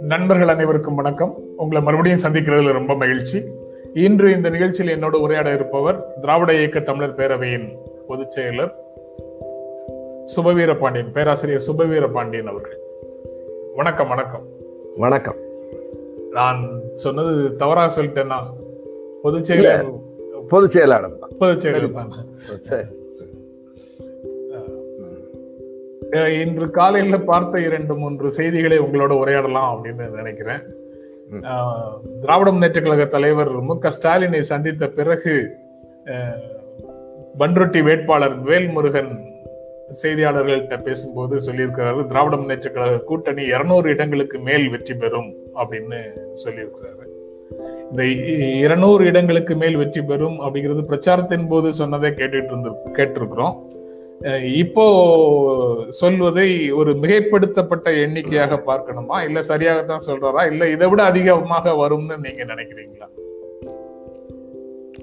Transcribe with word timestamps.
நண்பர்கள் 0.00 0.48
அனைவருக்கும் 0.48 0.94
வணக்கம். 0.94 1.42
உங்களை 1.56 1.82
மறுபடியும் 1.82 2.18
சந்திக்கிறதுல 2.18 2.72
ரொம்ப 2.72 2.94
மகிழ்ச்சி. 2.94 3.44
இன்று 3.94 4.32
இந்த 4.32 4.48
நிகழ்ச்சியில் 4.48 4.98
என்னோட 4.98 5.14
உரையாட 5.14 5.52
இருப்பவர் 5.52 6.14
திராவிட 6.20 6.54
இயக்க 6.54 6.80
தமிழர் 6.80 7.14
பேரவையின் 7.14 7.76
பொதுச் 8.06 8.38
செயலர் 8.38 8.72
சுபவீர 10.36 10.78
பாண்டியன் 10.78 11.12
பேராசிரியர் 11.12 11.64
சுபவீர 11.68 12.12
பாண்டியன் 12.12 12.46
அவர்கள். 12.46 12.78
வணக்கம் 13.74 14.08
வணக்கம். 14.08 14.46
வணக்கம். 14.96 15.36
நான் 16.30 16.80
சொன்னது 16.94 17.56
தவறா 17.56 17.92
சொல்லிட்டேன்னா 17.96 18.42
பொதுச் 19.22 19.52
செயலர் 19.52 20.00
பொதுச் 20.48 20.70
செயலாளர் 20.70 21.18
பொதுச் 21.38 21.66
செயலர் 21.66 22.96
இன்று 26.40 26.66
காலையில 26.70 27.16
பார்த்த 27.30 27.60
இரண்டு 27.68 27.94
மூன்று 27.94 28.28
செய்திகளை 28.38 28.78
உங்களோட 28.84 29.12
உரையாடலாம் 29.22 29.70
அப்படின்னு 29.72 30.04
நினைக்கிறேன். 30.20 30.62
திராவிட 32.22 32.48
முன்னேற்ற 32.50 32.80
கழக 32.80 33.06
தலைவர் 33.14 33.50
மு 33.68 33.74
க 33.78 33.90
ஸ்டாலினை 33.96 34.42
சந்தித்த 34.52 34.84
பிறகு 34.98 35.34
பன்ருட்டி 37.40 37.80
வேட்பாளர் 37.88 38.36
வேல்முருகன் 38.50 39.12
செய்தியாளர்கள்ட்ட 40.02 40.76
பேசும்போது 40.86 41.34
சொல்லியிருக்கிறாரு 41.46 42.00
திராவிட 42.12 42.36
முன்னேற்ற 42.36 42.70
கழக 42.70 43.02
கூட்டணி 43.10 43.44
இருநூறு 43.54 43.88
இடங்களுக்கு 43.94 44.38
மேல் 44.48 44.66
வெற்றி 44.74 44.94
பெறும் 44.94 45.30
அப்படின்னு 45.60 46.00
சொல்லியிருக்கிறாரு. 46.44 47.04
இந்த 47.90 48.02
இருநூறு 48.64 49.02
இடங்களுக்கு 49.10 49.54
மேல் 49.56 49.76
வெற்றி 49.82 50.02
பெறும் 50.02 50.38
அப்படிங்கிறது 50.44 50.82
பிரச்சாரத்தின் 50.90 51.48
போது 51.52 51.68
சொன்னதை 51.80 52.10
கேட்டுட்டு 52.10 52.52
இருந்து 52.52 52.70
கேட்டிருக்கிறோம். 52.98 53.54
இப்போ 54.54 54.84
சொல்வதை 55.88 56.72
ஒரு 56.72 56.92
மிகைப்படுத்தப்பட்ட 56.92 57.84
எண்ணிக்கையாக 57.84 58.56
பார்க்கணுமா? 58.66 59.24
இல்ல 59.24 59.40
சரியாகத்தான் 59.48 60.06
சொல்றாரா? 60.06 60.50
இல்ல 60.50 60.68
இதை 60.68 60.88
விட 60.88 61.02
அதிகமாக 61.02 61.70
வரும்னு 61.70 62.16
நீங்க 62.18 62.44
நினைக்கிறீங்களா? 62.44 63.06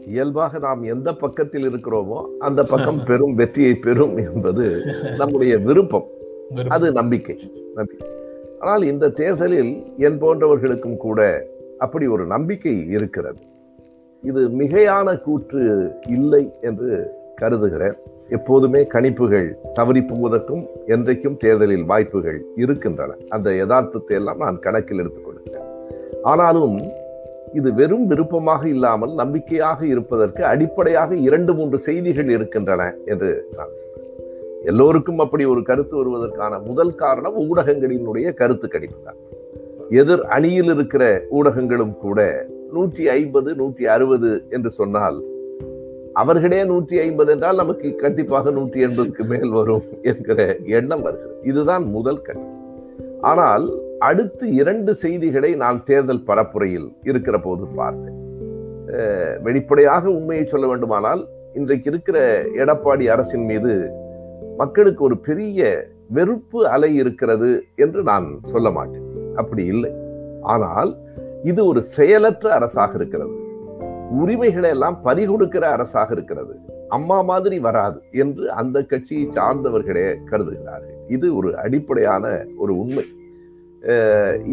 இயல்பாக 0.06 0.60
நாம் 0.60 0.84
எந்த 0.84 1.14
பக்கத்தில் 1.14 1.70
இருக்கிறோமோ 1.70 2.26
அந்த 2.40 2.64
பக்கம் 2.64 3.04
பெரும் 3.08 3.34
வெற்றியை 3.34 3.76
பெறும் 3.76 4.18
என்பது 4.18 4.84
நம்முடைய 5.18 5.58
விருப்பம். 5.58 6.08
அது 6.68 6.92
நம்பிக்கை. 6.92 7.52
நம்பிக்கை. 7.76 8.10
ஆனால் 8.60 8.84
இந்த 8.84 9.10
தேர்தலில் 9.10 9.84
என் 9.98 10.22
போன்றவர்களுக்கும் 10.22 10.98
கூட 10.98 11.48
அப்படி 11.78 12.08
ஒரு 12.08 12.26
நம்பிக்கை 12.26 12.90
இருக்கிறது. 12.90 13.40
இது 14.22 14.50
மிகையான 14.50 15.22
கூற்று 15.22 15.92
இல்லை 16.08 16.52
என்று 16.62 17.12
கருதுகிறேன். 17.36 18.14
எப்போதுமே 18.30 18.82
கணிப்புகள் 18.84 19.48
தவறி 19.74 20.02
போவதற்கும் 20.02 20.64
என்றைக்கும் 20.88 21.38
தேர்தலில் 21.38 21.86
வாய்ப்புகள் 21.86 22.46
இருக்கின்றன. 22.56 23.16
அந்த 23.30 23.52
யதார்த்தத்தை 23.52 24.16
எல்லாம் 24.16 24.38
நான் 24.38 24.60
கணக்கில் 24.60 25.00
எடுத்துக்கொள்கிறேன். 25.00 25.68
ஆனாலும் 26.22 26.78
இது 27.54 27.74
வெறும் 27.74 28.08
விருப்பமாக 28.08 28.68
இல்லாமல் 28.68 29.14
நம்பிக்கையாக 29.14 29.86
இருப்பதற்கு 29.86 30.46
அடிப்படையாக 30.46 31.16
இரண்டு 31.16 31.54
மூன்று 31.54 31.80
செய்திகள் 31.80 32.28
இருக்கின்றன 32.28 32.96
என்று 33.06 33.48
நான் 33.58 33.76
சொல்றேன். 33.76 34.10
எல்லோருக்கும் 34.64 35.20
அப்படி 35.20 35.46
ஒரு 35.46 35.62
கருத்து 35.62 35.96
வருவதற்கான 36.04 36.60
முதல் 36.60 36.96
காரணம் 36.96 37.36
ஊடகங்களினுடைய 37.36 38.34
கருத்து 38.34 38.68
கணிப்பு 38.68 39.00
தான். 39.04 39.20
எதிர் 39.90 40.24
அணியில் 40.26 40.66
இருக்கிற 40.66 41.22
ஊடகங்களும் 41.30 41.98
கூட 41.98 42.48
நூற்றி 42.72 43.10
ஐம்பது 43.10 43.56
நூற்றி 43.56 43.86
அறுபது 43.86 44.46
என்று 44.50 44.72
சொன்னால் 44.72 45.24
அவர்களே 46.22 46.60
நூற்றி 46.70 46.96
ஐம்பது 47.06 47.32
என்றால் 47.34 47.62
நமக்கு 47.62 47.88
கண்டிப்பாக 48.04 48.52
நூற்றி 48.58 48.80
எண்பதுக்கு 48.88 49.24
மேல் 49.32 49.52
வரும் 49.58 49.88
என்கிற 50.12 50.40
எண்ணம் 50.78 51.04
வருகிறது. 51.06 51.36
இதுதான் 51.50 51.86
முதல் 51.96 52.22
கட்டம். 52.28 52.54
ஆனால் 53.32 53.66
அடுத்து 54.10 54.46
இரண்டு 54.62 54.92
செய்திகளை 55.02 55.52
நான் 55.64 55.80
தேர்தல் 55.90 56.26
பரப்புரையில் 56.30 56.88
இருக்கிற 57.10 57.36
போது 57.48 57.66
பார்த்தேன். 57.80 58.20
வெளிப்படையாக 59.48 60.06
உண்மையை 60.18 60.46
சொல்ல 60.54 60.66
வேண்டுமானால் 60.72 61.22
இன்றைக்கு 61.60 61.90
இருக்கிற 61.92 62.18
எடப்பாடி 62.64 63.06
அரசின் 63.14 63.48
மீது 63.52 63.74
மக்களுக்கு 64.62 65.02
ஒரு 65.08 65.18
பெரிய 65.28 65.70
வெறுப்பு 66.18 66.60
அலை 66.76 66.92
இருக்கிறது 67.02 67.50
என்று 67.86 68.02
நான் 68.12 68.28
சொல்ல 68.52 68.70
மாட்டேன். 68.78 69.08
அப்படி 69.42 69.64
இல்லை. 69.74 69.92
ஆனால் 70.54 70.92
இது 71.52 71.62
ஒரு 71.72 71.82
செயலற்ற 71.96 72.48
அரசாக 72.60 72.94
இருக்கிறது. 73.00 73.36
உரிமைகளை 74.12 74.70
எல்லாம் 74.70 74.98
பறிகொடுக்கிற 75.06 75.64
அரசாக 75.76 76.10
இருக்கிறது. 76.14 76.56
அம்மா 76.90 77.22
மாதிரி 77.22 77.60
வராது 77.60 78.00
என்று 78.12 78.52
அந்த 78.52 78.78
கட்சியை 78.84 79.28
சார்ந்தவர்களே 79.38 80.08
கருதுகிறார்கள். 80.32 80.98
இது 81.08 81.28
ஒரு 81.36 81.58
அடிப்படையான 81.58 82.46
ஒரு 82.58 82.74
உண்மை. 82.78 83.06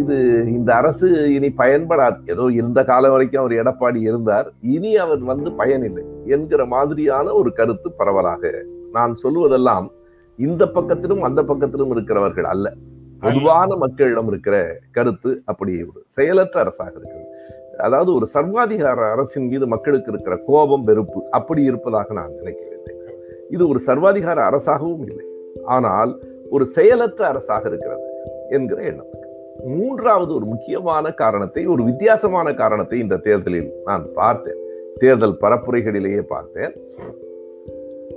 இது 0.01 0.17
இந்த 0.47 0.75
அரசு 0.75 1.35
இனி 1.35 1.49
பயன்படாது. 1.59 2.19
ஏதோ 2.27 2.45
இந்த 2.63 2.85
காலம் 2.85 3.11
வரைக்கும் 3.11 3.43
அவர் 3.43 3.55
எடப்பாடி 3.63 4.01
இருந்தார். 4.09 4.49
இனி 4.61 4.97
அவர் 4.97 5.23
வந்து 5.33 5.53
பயனில்லை 5.53 6.05
என்கிற 6.27 6.67
மாதிரியான 6.67 7.33
ஒரு 7.33 7.53
கருத்து 7.53 7.91
பரவலாக 7.93 8.51
நான் 8.93 9.15
சொல்லுவதெல்லாம் 9.23 9.87
இந்த 10.39 10.65
பக்கத்திலும் 10.75 11.23
அந்த 11.29 11.43
பக்கத்திலும் 11.43 11.91
இருக்கிறவர்கள் 11.91 12.45
அல்ல. 12.45 12.75
பொதுவான 13.21 13.77
மக்களிடம் 13.77 14.27
இருக்கிற 14.27 14.57
கருத்து 14.91 15.43
அப்படி 15.45 15.73
ஒரு 15.83 16.01
செயலற்ற 16.07 16.61
அரசாக 16.61 16.93
இருக்கிறது. 16.99 17.29
அதாவது 17.79 18.15
ஒரு 18.15 18.27
சர்வாதிகார 18.35 19.11
அரசின் 19.11 19.49
மீது 19.49 19.67
மக்களுக்கு 19.67 20.11
இருக்கிற 20.11 20.37
கோபம் 20.37 20.85
வெறுப்பு 20.85 21.29
அப்படி 21.31 21.63
இருப்பதாக 21.63 22.13
நான் 22.13 22.35
நினைக்கவில்லை 22.35 22.71
இது 23.49 23.69
ஒரு 23.69 23.81
சர்வாதிகார 23.87 24.43
அரசாகவும் 24.43 25.07
இல்லை. 25.09 25.25
ஆனால் 25.65 26.21
ஒரு 26.51 26.67
செயலற்ற 26.67 27.27
அரசாக 27.27 27.69
இருக்கிறது 27.69 28.03
என்கிற 28.49 28.83
எண்ணம். 28.83 29.07
மூன்றாவது 29.65 30.35
ஒரு 30.35 30.45
முக்கியமான 30.45 31.13
காரணத்தை 31.13 31.67
ஒரு 31.67 31.85
வித்தியாசமான 31.85 32.55
காரணத்தை 32.55 32.99
இந்த 32.99 33.17
தேர்தலில் 33.17 33.73
நான் 33.85 34.13
பார்த்தேன். 34.15 34.57
தேர்தல் 34.99 35.39
பரப்புரைகளிலேயே 35.41 36.21
பார்த்தேன். 36.21 36.77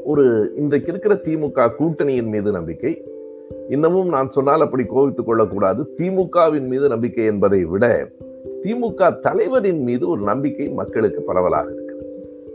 ஒரு 0.03 0.53
இன்றைக்கு 0.55 0.91
இருக்கிற 0.91 1.15
திமுக 1.15 1.75
கூட்டணியின் 1.75 2.27
மீது 2.27 2.51
நம்பிக்கை. 2.51 3.03
இன்னமும் 3.69 4.07
நான் 4.07 4.29
சொன்னால் 4.29 4.61
அப்படி 4.61 4.83
கோவித்துக் 4.83 5.25
கொள்ளக்கூடாது. 5.25 5.95
திமுகவின் 5.97 6.67
மீது 6.67 6.87
நம்பிக்கை 6.87 7.25
என்பதை 7.25 7.65
விட 7.65 8.07
திமுக 8.65 9.19
தலைவரின் 9.19 9.83
மீது 9.83 10.09
ஒரு 10.09 10.21
நம்பிக்கை 10.21 10.69
மக்களுக்கு 10.69 11.21
பரவலாக 11.21 11.71
இருக்கிறது 11.71 12.05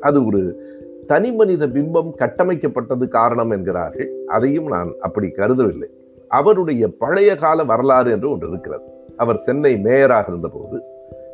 அது 0.00 0.26
ஒரு 0.26 0.68
தனி 1.06 1.32
மனித 1.32 1.66
பிம்பம் 1.66 2.10
கட்டமைக்கப்பட்டது 2.18 3.08
காரணம் 3.08 3.50
என்கிறார்கள். 3.50 4.10
அதையும் 4.26 4.66
நான் 4.66 4.94
அப்படி 5.00 5.26
கருதவில்லை. 5.26 5.88
அவருடைய 6.28 6.88
பழைய 6.88 7.36
கால 7.36 7.64
வரலாறு 7.64 8.10
என்று 8.10 8.30
ஒன்று 8.30 8.48
இருக்கிறது. 8.48 8.82
அவர் 9.16 9.36
சென்னை 9.36 9.76
மேயராக 9.76 10.24
இருந்தபோது 10.28 10.82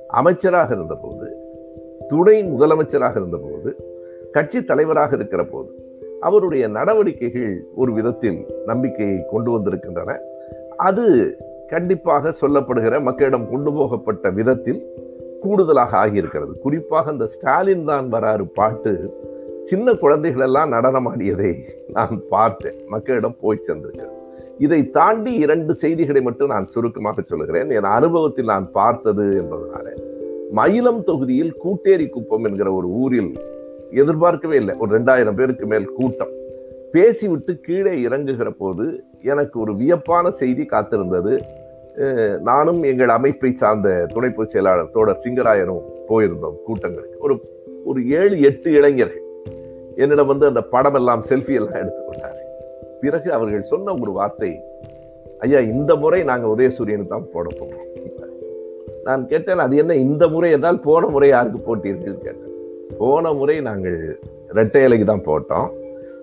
அமைச்சராக 0.09 0.75
இருந்தபோது 0.75 1.27
துணை 2.09 2.43
முதலமைச்சராக 2.43 3.11
இருந்தபோது 3.11 3.77
கட்சி 4.33 4.65
தலைவராக 4.65 5.17
இருக்கிற 5.17 5.45
போது 5.45 5.69
அவருடைய 6.21 6.69
நடவடிக்கைகள் 6.69 7.65
ஒரு 7.75 7.93
விதத்தில் 7.93 8.47
நம்பிக்கையை 8.67 9.25
கொண்டு 9.31 9.51
வந்திருக்கின்றன. 9.51 10.19
அது 10.77 11.37
கண்டிப்பாக 11.69 12.33
சொல்லப்படுகிற 12.41 13.03
மக்களிடம் 13.03 13.51
கொண்டு 13.51 13.73
போகப்பட்ட 13.73 14.31
விதத்தில் 14.31 14.81
கூடுதலாக 15.41 15.97
ஆகியிருக்கிறது. 15.99 16.53
குறிப்பாக 16.61 17.13
இந்த 17.13 17.27
ஸ்டாலின் 17.27 17.85
தான் 17.85 18.13
வராரு 18.13 18.45
பாட்டு 18.55 18.93
சின்ன 19.63 19.95
குழந்தைகள் 19.95 20.43
எல்லாம் 20.43 20.73
நடனமாடியதை 20.73 21.53
நான் 21.93 22.23
பார்த்தேன். 22.29 22.79
மக்களிடம் 22.87 23.37
போய் 23.41 23.65
சென்றிருக்கிறது 23.67 24.15
இதை 24.59 24.91
தாண்டி 24.91 25.35
இரண்டு 25.35 25.75
செய்திகளை 25.75 26.21
மட்டும் 26.23 26.49
நான் 26.49 26.67
சுருக்கமாக 26.67 27.23
சொல்லுகிறேன். 27.25 27.71
என் 27.71 27.89
அனுபவத்தில் 27.97 28.45
நான் 28.45 28.71
பார்த்தது 28.73 29.25
என்பதனால. 29.43 29.87
மயிலம் 30.55 31.03
தொகுதியில் 31.03 31.57
கூட்டேரி 31.65 32.09
குப்பம் 32.09 32.45
என்கிற 32.45 32.73
ஒரு 32.73 32.89
ஊரில் 32.89 33.33
எதிர்பார்க்கவே 33.91 34.57
இல்லை. 34.57 34.75
ஒரு 34.79 35.01
ரெண்டாயிரம் 35.01 35.35
பேருக்கு 35.35 35.67
மேல் 35.67 35.93
கூட்டம். 35.93 36.33
பேசிவிட்டு 36.93 37.61
கீழே 37.61 38.09
இறங்குகிற 38.09 38.51
போது 38.51 39.05
எனக்கு 39.33 39.57
ஒரு 39.65 39.73
வியப்பான 39.81 40.31
செய்தி 40.41 40.65
காத்திருந்தது. 40.73 41.35
நானும் 42.49 42.81
எங்கள் 42.91 43.13
அமைப்பை 43.17 43.51
சார்ந்த 43.61 43.89
துணை 44.15 44.31
பொதுச் 44.37 44.55
செயலாளர் 44.55 44.91
தோடர் 44.97 45.23
சிங்கராயனும் 45.25 45.85
போயிருந்தோம் 46.09 46.57
கூட்டங்களுக்கு. 46.67 47.19
ஒரு 47.27 47.35
ஒரு 47.91 48.01
ஏழு 48.21 48.37
எட்டு 48.49 48.69
இளைஞர்கள் 48.79 49.25
என்னிடம் 50.03 50.31
வந்து 50.33 50.47
அந்த 50.51 50.63
படம் 50.75 50.97
எல்லாம் 51.01 51.23
செல்ஃபி 51.29 51.55
எல்லாம் 51.61 51.81
எடுத்துக்கொண்டார் 51.83 52.41
பிறகு 53.03 53.29
அவர்கள் 53.37 53.71
சொன்ன 53.73 53.95
ஒரு 54.03 54.13
வார்த்தை 54.19 54.51
ஐயா 55.47 55.61
இந்த 55.73 55.93
முறை 56.03 56.21
நாங்கள் 56.31 56.53
உதயசூரியனுக்கு 56.55 57.15
தான் 57.15 57.31
போட 57.35 57.47
போகிறோம் 57.61 57.93
நான் 59.07 59.25
கேட்டேன் 59.33 59.65
அது 59.65 59.75
என்ன 59.83 59.97
இந்த 60.05 60.25
முறை 60.35 60.49
என்றால் 60.55 60.79
போன 60.87 61.09
முறை 61.15 61.29
யாருக்கு 61.33 61.59
போட்டீர்கள்? 61.67 62.17
கேட்டேன். 62.27 62.55
போன 63.01 63.33
முறை 63.39 63.57
நாங்கள் 63.67 63.99
ரெட்டை 64.59 64.81
இலைக்கு 64.87 65.07
தான் 65.11 65.27
போட்டோம். 65.29 65.69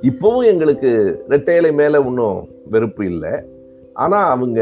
இப்பவும் 0.09 0.47
எங்களுக்கு 0.51 0.89
ரெட்டை 1.33 1.55
இலை 1.59 1.71
மேலே 1.81 1.99
இன்னும் 2.09 2.39
வெறுப்பு 2.73 3.03
இல்லை. 3.05 3.33
ஆனா 4.03 4.19
அவங்க 4.35 4.61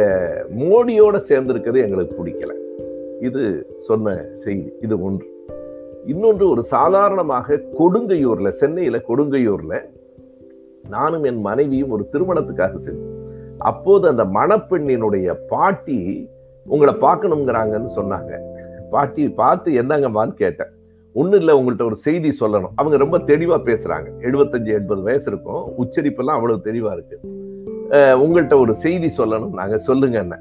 மோடியோட 0.59 1.17
சேர்ந்திருக்கிறது 1.29 1.79
எங்களுக்கு 1.85 2.15
பிடிக்கல. 2.19 2.53
இது 3.23 3.41
சொன்ன 3.77 4.15
செய்தி 4.33 4.69
இது 4.81 4.95
ஒன்று. 5.03 5.27
இன்னொன்று 6.05 6.45
ஒரு 6.49 6.63
சாதாரணமாக 6.63 7.57
கொடுங்கையூர்ல 7.79 8.49
சென்னையில 8.61 8.99
கொடுங்கையூர்ல 9.09 9.75
நானும் 10.89 11.25
என் 11.29 11.41
மனைவியும் 11.41 11.93
ஒரு 11.95 12.03
திருமணத்துக்காக 12.11 12.75
சென்றோம். 12.75 13.17
அப்போது 13.71 14.05
அந்த 14.07 14.23
மணப்பெண்ணினுடைய 14.37 15.27
பாட்டி 15.47 15.99
உங்களை 16.65 16.93
பார்க்கணுங்கிறாங்கன்னு 16.93 17.91
சொன்னாங்க. 17.95 18.31
பாட்டி 18.89 19.23
பார்த்து 19.41 19.69
என்னங்கம்மான்னு 19.81 20.39
கேட்டேன். 20.43 20.71
ஒன்றும் 21.13 21.39
இல்லை 21.39 21.53
உங்கள்கிட்ட 21.59 21.85
ஒரு 21.85 21.97
செய்தி 22.07 22.29
சொல்லணும். 22.39 22.73
அவங்க 22.75 22.97
ரொம்ப 22.97 23.17
தெளிவா 23.31 23.57
பேசுறாங்க. 23.69 24.09
எழுபத்தஞ்சு 24.21 24.71
எண்பது 24.79 25.01
வயசு 25.01 25.27
இருக்கும். 25.31 25.63
உச்சரிப்பெல்லாம் 25.79 26.37
அவ்வளவு 26.37 26.65
தெளிவா 26.65 26.91
இருக்கு. 26.97 27.17
உங்கள்கிட்ட 28.21 28.57
ஒரு 28.63 28.73
செய்தி 28.83 29.09
சொல்லணும். 29.17 29.53
நாங்க 29.59 29.77
சொல்லுங்க 29.87 30.17
என்ன. 30.19 30.35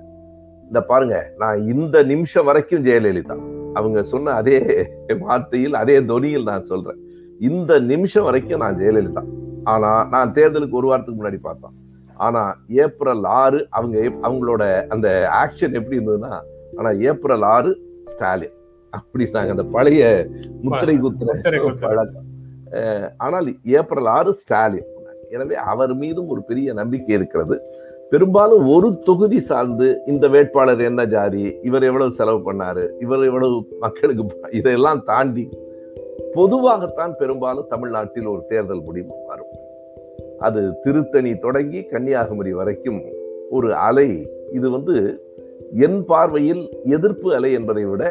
இந்த 0.67 0.81
பாருங்க 0.91 1.17
நான் 1.38 1.58
இந்த 1.75 1.97
நிமிஷம் 2.11 2.49
வரைக்கும் 2.49 2.85
ஜெயலலிதா. 2.85 3.37
அவங்க 3.79 3.99
சொன்ன 4.12 4.35
அதே 4.41 4.58
வார்த்தையில் 5.25 5.76
அதே 5.82 5.97
தொனியில் 6.11 6.49
நான் 6.50 6.69
சொல்றேன். 6.70 7.00
இந்த 7.50 7.73
நிமிஷம் 7.93 8.26
வரைக்கும் 8.29 8.62
நான் 8.64 8.79
ஜெயலலிதா. 8.79 9.25
ஆனா 9.73 9.91
நான் 10.14 10.32
தேர்தலுக்கு 10.32 10.79
ஒரு 10.81 10.88
வாரத்துக்கு 10.91 11.20
முன்னாடி 11.20 11.41
பார்த்தோம். 11.49 11.75
ஆனா 12.26 12.43
ஏப்ரல் 12.85 13.25
ஆறு 13.43 13.61
அவங்க 13.70 13.99
அவங்களோட 14.26 14.62
அந்த 14.94 15.08
ஆக்ஷன் 15.43 15.76
எப்படி 15.79 15.99
இருந்ததுன்னா 15.99 16.32
ஆனா 16.79 16.91
ஏப்ரல் 17.11 17.47
ஆறு 17.55 17.70
ஸ்டாலின். 18.12 18.56
அப்படி 18.93 19.25
நாங்க 19.37 19.55
அந்த 19.56 19.67
பழைய 19.75 20.05
முத்திரை 20.62 20.97
குத்துற. 20.99 21.31
பழக்கம். 21.85 22.26
ஆனால் 23.26 23.49
ஏப்ரல் 23.79 24.11
ஆறு 24.17 24.32
ஸ்டாலின். 24.41 24.88
எனவே 25.30 25.56
அவர் 25.72 25.92
மீதும் 25.94 26.28
ஒரு 26.28 26.42
பெரிய 26.42 26.72
நம்பிக்கை 26.72 27.12
இருக்கிறது. 27.14 27.56
பெரும்பாலும் 28.12 28.64
ஒரு 28.74 28.88
தொகுதி 28.98 29.40
சார்ந்து 29.48 29.88
இந்த 30.06 30.24
வேட்பாளர் 30.28 30.80
என்ன 30.80 31.00
ஜாதி 31.06 31.44
இவர் 31.62 31.84
எவ்வளவு 31.88 32.10
செலவு 32.10 32.40
பண்ணாரு 32.48 32.84
இவர் 32.98 33.22
எவ்வளவு 33.24 33.56
மக்களுக்கு 33.80 34.24
இதையெல்லாம் 34.50 35.02
தாண்டி 35.04 35.44
பொதுவாகத்தான் 36.34 37.14
பெரும்பாலும் 37.18 37.68
தமிழ்நாட்டில் 37.68 38.26
ஒரு 38.26 38.42
தேர்தல் 38.48 38.82
முடிவு 38.82 39.12
வரும். 39.26 39.52
அது 40.38 40.60
திருத்தணி 40.82 41.32
தொடங்கி 41.38 41.80
கன்னியாகுமரி 41.82 42.52
வரைக்கும் 42.52 43.00
ஒரு 43.50 43.70
அலை. 43.88 44.10
இது 44.52 44.66
வந்து 44.70 44.96
என் 45.86 46.00
பார்வையில் 46.04 46.62
எதிர்ப்பு 46.96 47.28
அலை 47.34 47.52
என்பதை 47.52 47.84
விட 47.84 48.04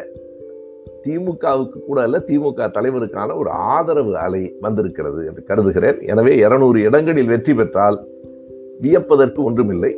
திமுகவுக்கு 1.04 1.78
கூட 1.86 2.02
அல்ல 2.02 2.18
திமுக 2.26 2.68
தலைவருக்கான 2.76 3.36
ஒரு 3.36 3.50
ஆதரவு 3.50 4.12
அலை 4.18 4.42
வந்திருக்கிறது 4.60 5.26
என்று 5.26 5.42
கருதுகிறேன். 5.44 6.00
எனவே 6.00 6.36
இருநூறு 6.36 6.80
இடங்களில் 6.80 7.32
வெற்றி 7.32 7.54
பெற்றால் 7.54 7.98
வியப்பதற்கு 8.80 9.42
ஒன்றுமில்லை. 9.42 9.92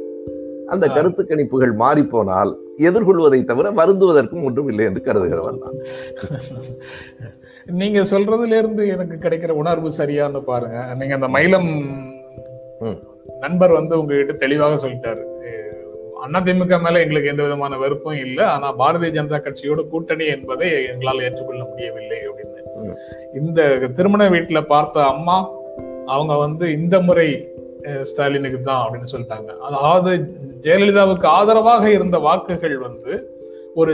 அந்த. 0.66 0.84
கருத்து 0.88 1.22
கணிப்புகள் 1.22 1.74
மாறி 1.74 2.04
போனால் 2.04 2.52
எதிர்கொள்வதை 2.78 3.44
தவிர 3.44 3.70
வருந்துவதற்கும் 3.70 4.44
ஒன்றுமில்லை 4.44 4.84
என்று 4.84 5.00
கருதுகிறவன் 5.04 5.58
நான். 5.58 5.78
நீங்க 7.80 8.00
சொல்றதுல 8.00 8.58
இருந்து 8.58 8.88
எனக்கு 8.88 9.16
கிடைக்கிற 9.20 9.50
உணர்வு 9.62 9.90
சரியான்னு 9.98 10.40
பாருங்க. 10.40 10.94
நீங்க 10.94 11.14
அந்த 11.14 11.28
மயிலம். 11.28 11.70
நண்பர் 13.40 13.72
வந்து 13.72 13.94
உங்ககிட்ட 14.00 14.32
தெளிவாக 14.32 14.74
சொல்லிட்டாரு. 14.86 15.22
அண்ணா 16.22 16.40
திமுக 16.40 16.82
மேல 16.82 17.00
எங்களுக்கு 17.00 17.28
எந்த 17.28 17.42
விதமான 17.42 17.78
வெறுப்பும் 17.78 18.18
இல்லை 18.18 18.44
ஆனா 18.44 18.76
பாரதிய 18.76 19.10
ஜனதா 19.12 19.38
கட்சியோட 19.40 19.88
கூட்டணி 19.88 20.26
என்பதை 20.26 20.68
எங்களால் 20.86 21.22
ஏற்றுக்கொள்ள 21.22 21.64
முடியவில்லை 21.64 22.18
அப்படின்னு. 22.28 22.94
இந்த 23.34 23.60
திருமண 23.96 24.28
வீட்டுல 24.28 24.60
பார்த்த 24.66 25.06
அம்மா 25.06 25.36
அவங்க 26.06 26.36
வந்து 26.36 26.72
இந்த 26.72 27.00
முறை 27.00 27.28
ஸ்டாலினுக்கு 28.02 28.62
தான் 28.62 28.82
அப்படின்னு 28.84 29.12
சொல்லிட்டாங்க 29.12 29.50
அதாவது 29.68 30.10
ஜெயலலிதாவுக்கு 30.62 31.26
ஆதரவாக 31.32 31.90
இருந்த 31.90 32.18
வாக்குகள் 32.18 32.76
வந்து 32.78 33.12
ஒரு 33.76 33.92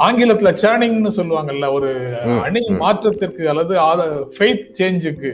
ஆங்கிலத்துல 0.00 0.50
சேர்னிங்னு 0.62 1.12
சொல்லுவாங்கல்ல 1.16 1.72
ஒரு 1.72 1.90
அணி. 2.44 2.62
மாற்றத்திற்கு 2.78 3.48
அல்லது 3.48 3.74
ஃபெய்த் 4.36 4.64
சேஞ்சுக்கு. 4.78 5.30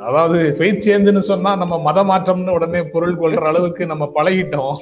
அதாவது 0.00 0.56
ஃபெய்த் 0.58 0.82
சேஞ்சுன்னு 0.86 1.18
சொன்னா 1.18 1.56
நம்ம 1.56 1.78
மத 1.80 2.02
மாற்றம்னு 2.02 2.50
உடனே 2.50 2.82
பொருள் 2.82 3.18
கொள்ற 3.18 3.44
அளவுக்கு 3.44 3.86
நம்ம 3.86 4.10
பழகிட்டோம். 4.14 4.76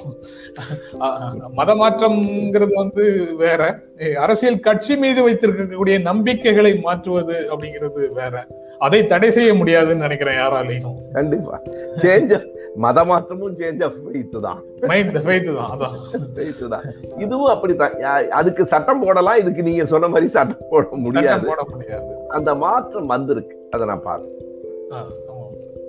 மத 1.53 1.75
மாற்றம்ங்கிறது 1.75 2.73
வந்து 2.73 3.35
வேற. 3.37 3.79
அரசியல் 4.21 4.61
கட்சி 4.61 4.97
மீது 4.97 5.29
வைத்திருக்கக்கூடிய 5.29 6.01
நம்பிக்கைகளை 6.01 6.79
மாற்றுவது 6.79 7.35
அப்படிங்கிறது 7.51 8.09
வேற. 8.12 8.47
அதை 8.79 9.06
தடை 9.06 9.31
செய்ய 9.31 9.55
முடியாதுன்னு 9.55 10.03
நினைக்கிறேன் 10.03 10.39
யாராலையும். 10.39 10.97
கண்டிப்பா. 11.12 11.61
சேஞ்ச் 12.03 12.53
மத 12.75 13.05
மாற்றமும் 13.05 13.56
சேஞ்ச் 13.56 13.85
ஆஃப் 13.85 13.95
ஃபெய்த் 14.05 14.41
தான். 14.41 14.62
மைண்ட் 14.81 15.17
ஃபெய்த் 15.17 15.56
தான் 15.56 15.71
அதான். 15.75 15.95
Faith 16.37 16.69
தான். 16.69 16.83
இதுவும் 17.19 17.47
அப்படித்தான். 17.47 17.93
அதுக்கு 18.31 18.65
சட்டம் 18.65 19.01
போடலாம் 19.01 19.37
இதுக்கு 19.37 19.62
நீங்க 19.62 19.85
சொன்ன 19.85 20.09
மாதிரி 20.09 20.31
சட்டம் 20.31 20.67
போட 20.71 20.87
முடியாது. 20.91 21.47
போட 21.47 21.67
முடியாது. 21.71 22.17
அந்த 22.29 22.55
மாற்றம் 22.55 23.06
வந்திருக்கு. 23.06 23.56
அதை 23.71 23.87
நான் 23.87 24.03
பார்த்தேன். 24.03 24.44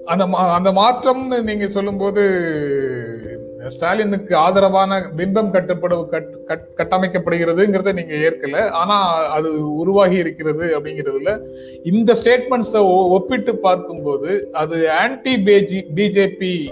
அந்த 0.05 0.25
அந்த 0.25 0.71
மாற்றம்னு 0.71 1.43
நீங்க 1.43 1.67
சொல்லும்போது 1.67 2.21
ஸ்டாலினுக்கு 3.67 4.35
ஆதரவான 4.35 4.99
பிம்பம் 5.17 5.51
கட்டப்படு 5.51 6.09
கட்- 6.09 6.45
கட்- 6.45 6.67
கட்டமைக்கப்படுகிறதுங்கிறத 6.77 7.93
நீங்க 7.93 8.13
ஏற்கல. 8.13 8.69
ஆனா 8.69 9.13
அது 9.27 9.75
உருவாகி 9.75 10.15
இருக்கிறது 10.15 10.79
அப்படிங்கிறதுல 10.79 11.41
இந்த 11.83 12.13
ஸ்டேட்மெண்ட்ஸை 12.23 13.09
ஒப்பிட்டு 13.09 13.55
பார்க்கும்போது 13.55 14.49
அது 14.51 14.91
ஆன்டி 14.91 15.39
பேஜி 15.39 15.85
பிஜேபி 15.95 16.69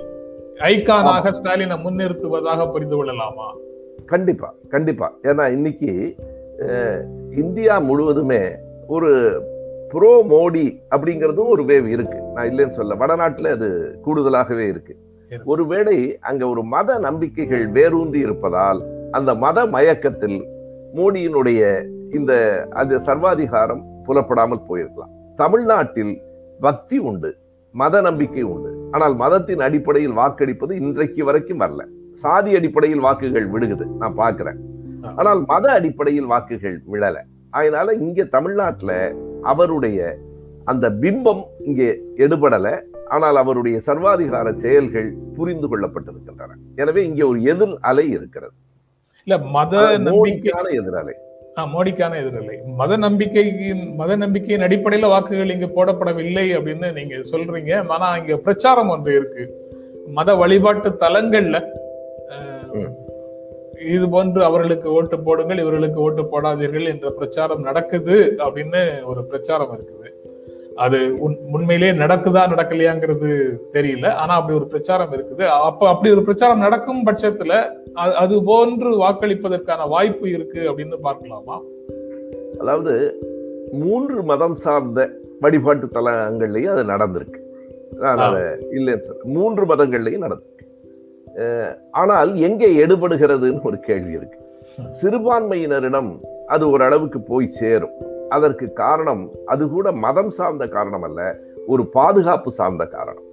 ஐகானாக 0.59 1.33
ஸ்டாலினை 1.43 1.77
முன்னிறுத்துவதாக 1.83 2.71
புரிந்து 2.71 2.95
கொள்ளலாமா? 2.95 3.55
கண்டிப்பா 4.05 4.53
கண்டிப்பா. 4.69 5.17
ஏன்னா 5.21 5.51
இன்னைக்கு 5.51 6.15
இந்தியா 7.35 7.79
முழுவதுமே 7.79 8.51
ஒரு 8.87 9.41
ப்ரோ 9.93 10.11
மோடி 10.31 10.65
அப்படிங்கிறதும் 10.93 11.49
ஒரு 11.53 11.63
வேவ் 11.69 11.87
இருக்கு. 11.95 12.19
நான் 12.35 12.47
இல்லைன்னு 12.51 12.77
சொல்ல 12.77 12.95
வடநாட்டுல 13.01 13.51
அது 13.57 13.69
கூடுதலாகவே 14.05 14.65
இருக்கு. 14.71 14.93
ஒருவேளை 15.51 15.97
அங்க 16.29 16.43
ஒரு 16.53 16.61
மத 16.73 16.97
நம்பிக்கைகள் 17.05 17.65
வேரூன்றி 17.77 18.19
இருப்பதால் 18.27 18.79
அந்த 19.17 19.31
மத 19.43 19.59
மயக்கத்தில் 19.75 20.37
மோடியினுடைய 20.97 21.61
இந்த 22.17 22.33
அது 22.81 22.93
சர்வாதிகாரம் 23.07 23.83
புலப்படாமல் 24.07 24.65
போயிருக்கலாம். 24.69 25.11
தமிழ்நாட்டில் 25.41 26.13
பக்தி 26.59 26.97
உண்டு 27.09 27.31
மத 27.73 28.01
நம்பிக்கை 28.07 28.43
உண்டு. 28.53 28.71
ஆனால் 28.95 29.15
மதத்தின் 29.21 29.63
அடிப்படையில் 29.67 30.17
வாக்களிப்பது 30.19 30.73
இன்றைக்கு 30.81 31.21
வரைக்கும் 31.29 31.61
வரல. 31.63 31.83
சாதி 32.23 32.51
அடிப்படையில் 32.57 33.05
வாக்குகள் 33.05 33.47
விடுகுது 33.53 33.85
நான் 34.01 34.17
பார்க்கிறேன். 34.21 34.59
ஆனால் 35.19 35.41
மத 35.51 35.65
அடிப்படையில் 35.77 36.31
வாக்குகள் 36.33 36.77
விழல. 36.91 37.15
அதனால 37.59 37.93
இங்க 38.05 38.23
தமிழ்நாட்டுல 38.35 38.91
அவருடைய 39.43 40.17
அந்த 40.65 40.89
பிம்பம் 40.89 41.43
இங்கே 41.59 42.01
எடுபடல. 42.15 42.81
ஆனால் 43.07 43.35
அவருடைய 43.35 43.79
சர்வாதிகார 43.85 44.53
செயல்கள் 44.55 45.13
புரிந்து 45.35 45.67
கொள்ளப்பட்டிருக்கின்றன. 45.67 46.51
எனவே 46.75 47.05
இங்கே 47.05 47.21
ஒரு 47.21 47.43
எதிர் 47.43 47.77
அலை 47.81 48.09
இருக்கிறது. 48.09 48.51
இல்ல 49.23 49.43
மத 49.43 49.97
நம்பிக்கை 49.97 50.53
மோடிக்கான 50.53 50.69
எதிர் 50.69 50.95
அலை. 50.95 51.13
ஆ, 51.57 51.65
மோடிக்கான 51.65 52.15
எதிரில்லை 52.15 52.57
மத 52.75 52.97
நம்பிக்கையின் 52.97 53.95
மத 53.95 54.15
நம்பிக்கையின் 54.15 54.67
அடிப்படையில 54.67 55.07
வாக்குகள் 55.07 55.49
இங்க 55.49 55.65
போடப்படவில்லை 55.65 56.57
அப்படின்னு 56.57 56.93
நீங்க 56.93 57.15
சொல்றீங்க. 57.15 57.87
ஆனா 57.87 58.15
இங்க 58.15 58.37
பிரச்சாரம் 58.37 58.89
ஒன்று 58.89 59.15
இருக்கு. 59.15 59.71
மத 60.07 60.35
வழிபாட்டு 60.35 60.89
தலங்கள்ல. 60.89 61.65
இது 63.85 64.09
போன்று 64.09 64.43
அவர்களுக்கு 64.43 64.91
ஓட்டு 64.91 65.19
போடுங்கள் 65.19 65.57
இவர்களுக்கு 65.57 65.99
ஓட்டு 66.01 66.21
போடாதீர்கள் 66.21 66.85
என்ற 66.85 67.09
பிரச்சாரம் 67.11 67.61
நடக்குது 67.61 68.35
அப்படின்னு 68.37 69.03
ஒரு 69.03 69.25
பிரச்சாரம் 69.25 69.79
இருக்குது. 69.79 70.11
அது 70.75 70.97
உண்- 70.99 71.37
உண்மையிலேயே 71.51 72.05
நடக்குதா 72.05 72.47
நடக்கலையாங்கிறது 72.47 73.57
தெரியல. 73.73 74.07
ஆனா 74.07 74.35
அப்படி 74.35 74.57
ஒரு 74.57 74.67
பிரச்சாரம் 74.67 75.11
இருக்குது. 75.11 75.45
அப்ப 75.45 75.87
அப்படி 75.87 76.11
ஒரு 76.11 76.21
பிரச்சாரம் 76.21 76.59
நடக்கும் 76.59 77.05
பட்சத்துல 77.05 77.69
அது- 77.95 78.41
போன்று 78.45 79.01
வாக்களிப்பதற்கான 79.01 79.87
வாய்ப்பு 79.87 80.29
இருக்கு 80.29 80.71
அப்படின்னு 80.71 80.95
பார்க்கலாமா? 80.95 81.61
அதாவது 82.59 83.19
மூன்று 83.71 84.23
மதம் 84.23 84.55
சார்ந்த 84.55 85.09
வழிபாட்டு 85.39 85.85
தலங்கள்லயும் 85.85 86.77
அது 86.77 86.83
நடந்திருக்கு. 86.83 87.41
நான் 87.91 88.35
இல்லைன்னு 88.71 88.99
சொல்ல 88.99 89.21
மூன்று 89.23 89.65
மதங்கள்லயும் 89.65 90.35
அஹ், 90.35 90.52
ஆனால் 91.91 92.35
எங்கே 92.35 92.85
எடுபடுகிறதுன்னு 92.85 93.61
ஒரு 93.63 93.79
கேள்வி 93.79 94.11
இருக்கு. 94.11 94.39
சிறுபான்மையினரிடம் 95.01 96.11
அது 96.47 96.69
ஓரளவுக்கு 96.69 97.19
போய் 97.21 97.47
சேரும். 97.47 97.95
அதற்கு 98.29 98.73
காரணம் 98.73 99.31
அது 99.45 99.69
கூட 99.69 99.91
மதம் 99.91 100.29
சார்ந்த 100.29 100.67
காரணம் 100.67 101.01
அல்ல 101.01 101.21
ஒரு 101.67 101.83
பாதுகாப்பு 101.87 102.51
சார்ந்த 102.51 102.85
காரணம். 102.85 103.27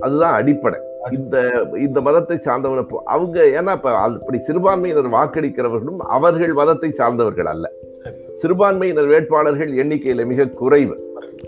அதுதான் 0.00 0.32
அடிப்படை. 0.32 0.78
இந்த 1.12 1.36
இந்த 1.76 2.00
மதத்தை 2.00 2.36
சார்ந்தவன 2.36 2.84
அவங்க 3.04 3.38
ஏன்னா 3.58 3.72
இப்ப 3.72 3.90
அப்படி 3.98 4.38
சிறுபான்மையினர் 4.38 5.14
வாக்களிக்கிறவர்களும் 5.14 6.00
அவர்கள் 6.16 6.52
மதத்தை 6.52 6.90
சார்ந்தவர்கள் 6.92 7.46
அல்ல. 7.46 7.68
சிறுபான்மையினர் 8.34 9.06
வேட்பாளர்கள் 9.06 9.72
எண்ணிக்கையில 9.72 10.26
மிக 10.26 10.46
குறைவு. 10.46 10.96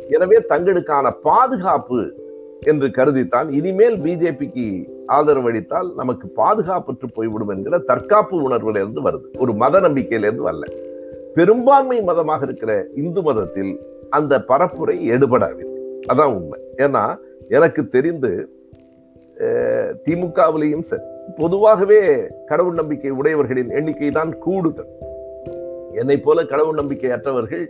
எனவே 0.09 0.39
தங்களுக்கான 0.49 1.11
பாதுகாப்பு 1.23 2.01
என்று 2.61 2.89
கருதித்தான் 2.89 3.49
இனிமேல் 3.51 3.99
பிஜேபிக்கு 3.99 4.67
ஆதரவு 5.17 5.49
அளித்தால் 5.51 5.89
நமக்கு 6.01 6.27
பாதுகாப்பற்று 6.41 7.07
போய்விடும் 7.17 7.53
என்கிற 7.55 7.79
தற்காப்பு 7.91 8.37
உணர்வுல 8.47 8.81
இருந்து 8.83 9.03
வருது. 9.07 9.27
ஒரு 9.43 9.53
மத 9.63 9.81
நம்பிக்கையில 9.87 10.29
இருந்து 10.29 10.47
வரல. 10.49 10.67
பெரும்பான்மை 11.37 11.99
மதமாக 12.11 12.45
இருக்கிற 12.49 12.73
இந்து 13.03 13.23
மதத்தில் 13.29 13.73
அந்த 14.19 14.35
பரப்புரை 14.51 14.97
எடுபடவில்லை 15.15 15.69
அதான் 16.13 16.33
உண்மை. 16.39 16.59
ஏன்னா 16.85 17.05
எனக்கு 17.59 17.83
தெரிந்து 17.97 18.33
திமுகவிலையும் 20.07 20.87
சரி 20.89 21.05
பொதுவாகவே 21.41 22.01
கடவுள் 22.51 22.79
நம்பிக்கை 22.81 23.13
உடையவர்களின் 23.21 23.71
எண்ணிக்கை 23.79 24.11
தான் 24.19 24.33
கூடுதல். 24.45 24.91
என்னை 26.01 26.17
போல 26.27 26.45
கடவுள் 26.53 26.81
நம்பிக்கை 26.81 27.11
அற்றவர்கள் 27.17 27.65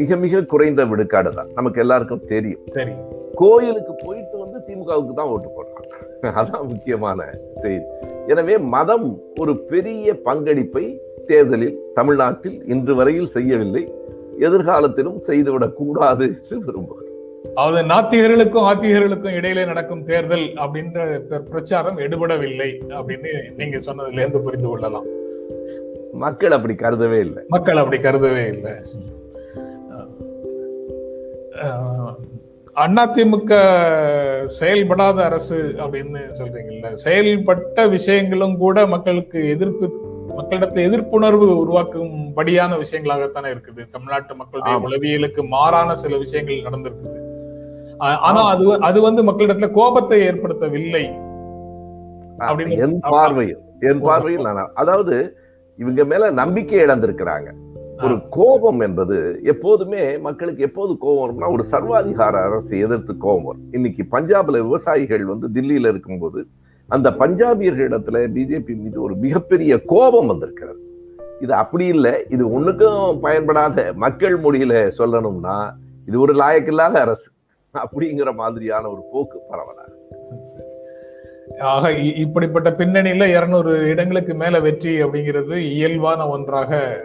மிக 0.00 0.16
மிக 0.24 0.42
குறைந்த 0.52 0.82
விடுக்காடு 0.90 1.30
தான் 1.38 1.50
நமக்கு 1.58 1.80
எல்லாருக்கும் 1.84 2.26
தெரியும். 2.32 2.64
சரி 2.76 2.94
கோயிலுக்கு 3.40 3.92
போயிட்டு 4.04 4.36
வந்து 4.42 4.58
திமுகவுக்கு 4.66 5.14
தான் 5.20 5.30
ஓட்டு 5.34 5.48
போடுறாங்க. 5.56 5.92
அதான் 6.40 6.68
முக்கியமான 6.68 7.38
செய்தி. 7.54 7.84
எனவே 8.26 8.58
மதம் 8.58 9.20
ஒரு 9.40 9.58
பெரிய 9.58 10.20
பங்களிப்பை 10.20 11.00
தேர்தலில் 11.26 11.78
தமிழ்நாட்டில் 11.94 12.66
இன்று 12.66 12.94
வரையில் 12.94 13.26
செய்யவில்லை. 13.26 13.92
எதிர்காலத்திலும் 14.40 15.20
செய்துவிடக் 15.20 15.76
கூடாது 15.76 16.24
என்று 16.24 16.58
விரும்புகிறேன் 16.58 17.02
அதாவது 17.54 17.86
நாத்திகர்களுக்கும் 17.86 18.66
ஆத்திகர்களுக்கும் 18.66 19.32
இடையிலே 19.32 19.64
நடக்கும் 19.64 20.04
தேர்தல் 20.04 20.54
அப்படின்ற 20.54 21.20
பிர- 21.30 21.48
பிரச்சாரம் 21.50 21.98
எடுபடவில்லை 21.98 22.80
அப்படின்னு 22.88 23.54
நீங்க 23.56 23.78
சொன்னதுல 23.78 24.12
இருந்து 24.12 24.40
புரிந்து 24.40 24.68
கொள்ளலாம். 24.68 25.04
மக்கள் 26.12 26.50
அப்படி 26.50 26.74
கருதவே 26.74 27.20
இல்லை. 27.20 27.42
மக்கள் 27.48 27.76
அப்படி 27.76 28.02
கருதவே 28.02 28.46
இல்லை. 28.46 28.72
அதிமுக 32.76 33.54
செயல்படாத 34.44 35.24
அரசு 35.24 35.74
அப்படின்னு 35.78 36.18
சொல்றீங்கல்ல. 36.38 36.96
செயல்பட்ட 37.04 37.90
விஷயங்களும் 37.90 38.56
கூட 38.56 38.86
மக்களுக்கு 38.86 39.48
எதிர்ப்பு 39.48 39.92
மக்களிடத்துல 40.38 40.82
எதிர்ப்புணர்வு 40.82 41.54
உருவாக்கும் 41.54 42.32
படியான 42.32 42.76
விஷயங்களாகத்தானே 42.76 43.54
இருக்குது. 43.54 43.90
தமிழ்நாட்டு 43.90 44.34
மக்களுடைய. 44.34 44.78
உளவியலுக்கு 44.88 45.46
மாறான 45.46 45.94
சில 45.94 46.18
விஷயங்கள் 46.18 46.56
நடந்திருக்குது. 46.56 47.22
ஆனா 47.96 48.42
அது 48.48 48.80
அது 48.80 49.00
வந்து 49.00 49.24
மக்களிடத்துல 49.24 49.70
கோபத்தை 49.70 50.28
ஏற்படுத்தவில்லை. 50.28 51.22
அப்படின்னு- 52.38 52.78
என் 52.78 53.00
பார்வையில் 53.00 53.58
என் 53.80 54.00
பார்வையில் 54.00 54.46
அதாவது 54.74 55.36
இவங்க 55.78 56.04
மேல 56.04 56.30
நம்பிக்கை 56.30 56.78
இழந்திருக்கிறாங்க. 56.78 57.52
ஒரு 58.02 58.22
கோபம் 58.30 58.80
என்பது 58.80 59.40
எப்போதுமே 59.42 60.18
மக்களுக்கு 60.18 60.62
எப்போது 60.62 60.96
கோபம் 60.98 61.22
வரும்னா 61.22 61.52
ஒரு 61.52 61.64
சர்வாதிகார 61.70 62.34
அரசை 62.44 62.78
எதிர்த்து 62.78 63.16
கோபம் 63.16 63.44
வரும். 63.44 63.62
இன்னைக்கு 63.72 64.02
பஞ்சாப்ல 64.10 64.50
விவசாயிகள் 64.50 65.24
வந்து 65.24 65.48
தில்லியில 65.48 65.88
இருக்கும்போது 65.88 66.46
அந்த 66.86 67.10
பஞ்சாபியர்களிடத்துல 67.10 68.22
பிஜேபி 68.34 68.76
மீது 68.76 69.02
ஒரு 69.02 69.14
மிகப்பெரிய 69.14 69.82
கோபம் 69.84 70.26
வந்திருக்கிறது. 70.26 70.80
இது 71.40 71.52
அப்படி 71.52 71.86
இல்லை 71.86 72.24
இது 72.28 72.60
ஒண்ணுக்கும் 72.60 73.20
பயன்படாத 73.20 73.92
மக்கள் 73.96 74.36
மொழியில 74.38 74.90
சொல்லணும்னா 74.98 75.70
இது 76.06 76.20
ஒரு 76.20 76.34
லாயக்கில்லாத 76.34 76.92
அரசு 76.92 77.30
அப்படிங்கிற 77.74 78.34
மாதிரியான 78.34 78.88
ஒரு 78.88 79.02
போக்கு 79.12 79.38
பரவலாக. 79.50 79.90
ஆக 81.60 81.92
இப்படிப்பட்ட 81.92 82.70
பின்னணியில 82.70 83.24
இருநூறு 83.36 83.88
இடங்களுக்கு 83.88 84.34
மேல 84.34 84.60
வெற்றி 84.60 85.02
அப்படிங்கிறது 85.02 85.56
இயல்பான 85.56 86.28
ஒன்றாக 86.28 87.02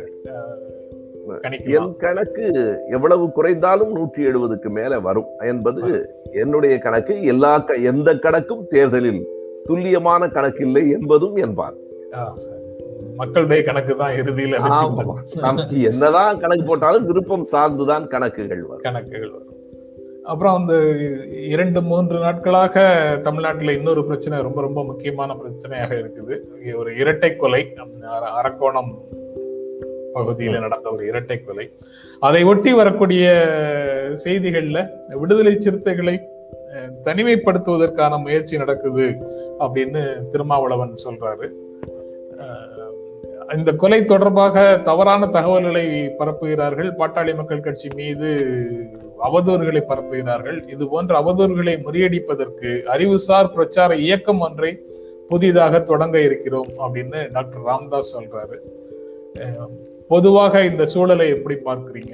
என் 1.65 1.95
கணக்கு 1.97 2.77
எவ்வளவு 2.89 3.31
குறைந்தாலும் 3.31 3.91
நூற்றி 3.91 4.25
எழுபதுக்கு 4.25 4.69
மேல 4.69 4.99
வரும் 4.99 5.27
என்பது 5.39 6.13
என்னுடைய 6.31 6.77
கணக்கு. 6.77 7.23
எல்லா 7.23 7.65
எந்த 7.65 8.13
கணக்கும் 8.13 8.67
தேர்தலில் 8.67 9.27
துல்லியமான 9.63 10.27
கணக்கு 10.27 10.65
இல்லை 10.65 10.89
என்பதும் 10.89 11.35
என் 11.35 11.53
பார்வை. 11.53 11.81
ஆ, 12.13 12.33
சரி. 12.35 12.57
மக்களுடைய 13.15 13.63
கணக்கு 13.63 13.95
தான் 13.95 14.13
இறுதியில 14.13 15.83
என்னதான் 15.83 16.39
கணக்கு 16.39 16.63
போட்டாலும் 16.63 17.05
விருப்பம் 17.05 17.47
சார்ந்துதான் 17.51 18.07
கணக்குகள் 18.07 18.61
வரும். 18.61 18.81
கணக்குகள் 18.81 19.31
வரும். 19.31 19.47
அப்புறம் 20.23 20.55
அந்த 20.55 20.95
இரண்டு 21.31 21.81
மூன்று 21.81 22.19
நாட்களாக 22.19 23.19
தமிழ்நாட்டுல 23.23 23.73
இன்னொரு 23.73 24.05
பிரச்சனை 24.05 24.41
ரொம்ப 24.41 24.61
ரொம்ப 24.61 24.85
முக்கியமான 24.85 25.33
பிரச்சனையாக 25.33 26.05
இருக்குது. 26.05 26.39
ஒரு 26.75 26.95
இரட்டை 26.95 27.35
கொலை 27.35 27.73
அர- 28.01 28.41
அரக்கோணம் 28.41 28.97
பகுதியில் 30.13 30.63
நடந்த 30.65 30.89
ஒரு 30.89 31.03
இரட்டை 31.05 31.37
கொலை. 31.43 31.65
அதை 32.19 32.41
ஒட்டி 32.43 32.73
வரக்கூடிய 32.73 33.25
செய்திகள்ல 34.25 34.79
விடுதலை 35.21 35.53
சிறுத்தைகளை 35.55 36.15
தனிமைப்படுத்துவதற்கான 37.05 38.21
முயற்சி 38.25 38.57
நடக்குது 38.57 39.07
அப்படின்னு 39.59 40.01
திருமாவளவன் 40.31 40.93
சொல்றாரு. 41.05 41.47
இந்த 43.57 43.71
கொலை 43.81 44.05
தொடர்பாக 44.05 44.81
தவறான 44.85 45.27
தகவல்களை 45.27 45.85
பரப்புகிறார்கள். 46.19 46.89
பாட்டாளி 46.99 47.35
மக்கள் 47.35 47.65
கட்சி 47.67 47.89
மீது 47.95 48.29
அவதூறுகளை 49.27 49.81
பரப்புகிறார்கள். 49.91 50.59
இது 50.69 50.83
போன்ற 50.87 51.13
அவதூறுகளை 51.21 51.75
முறியடிப்பதற்கு 51.85 52.71
அறிவுசார் 52.83 53.53
பிரச்சார 53.53 53.95
இயக்கம் 53.95 54.39
ஒன்றை 54.39 54.71
புதிதாக 55.29 55.81
தொடங்க 55.91 56.19
இருக்கிறோம் 56.19 56.69
அப்படின்னு 56.83 57.19
டாக்டர் 57.31 57.65
ராம்தாஸ் 57.69 58.13
சொல்றாரு. 58.15 58.57
பொதுவாக 60.09 60.65
இந்த 60.65 60.85
சூழலை 60.85 61.29
எப்படி 61.29 61.55
பார்க்கிறீங்க? 61.55 62.13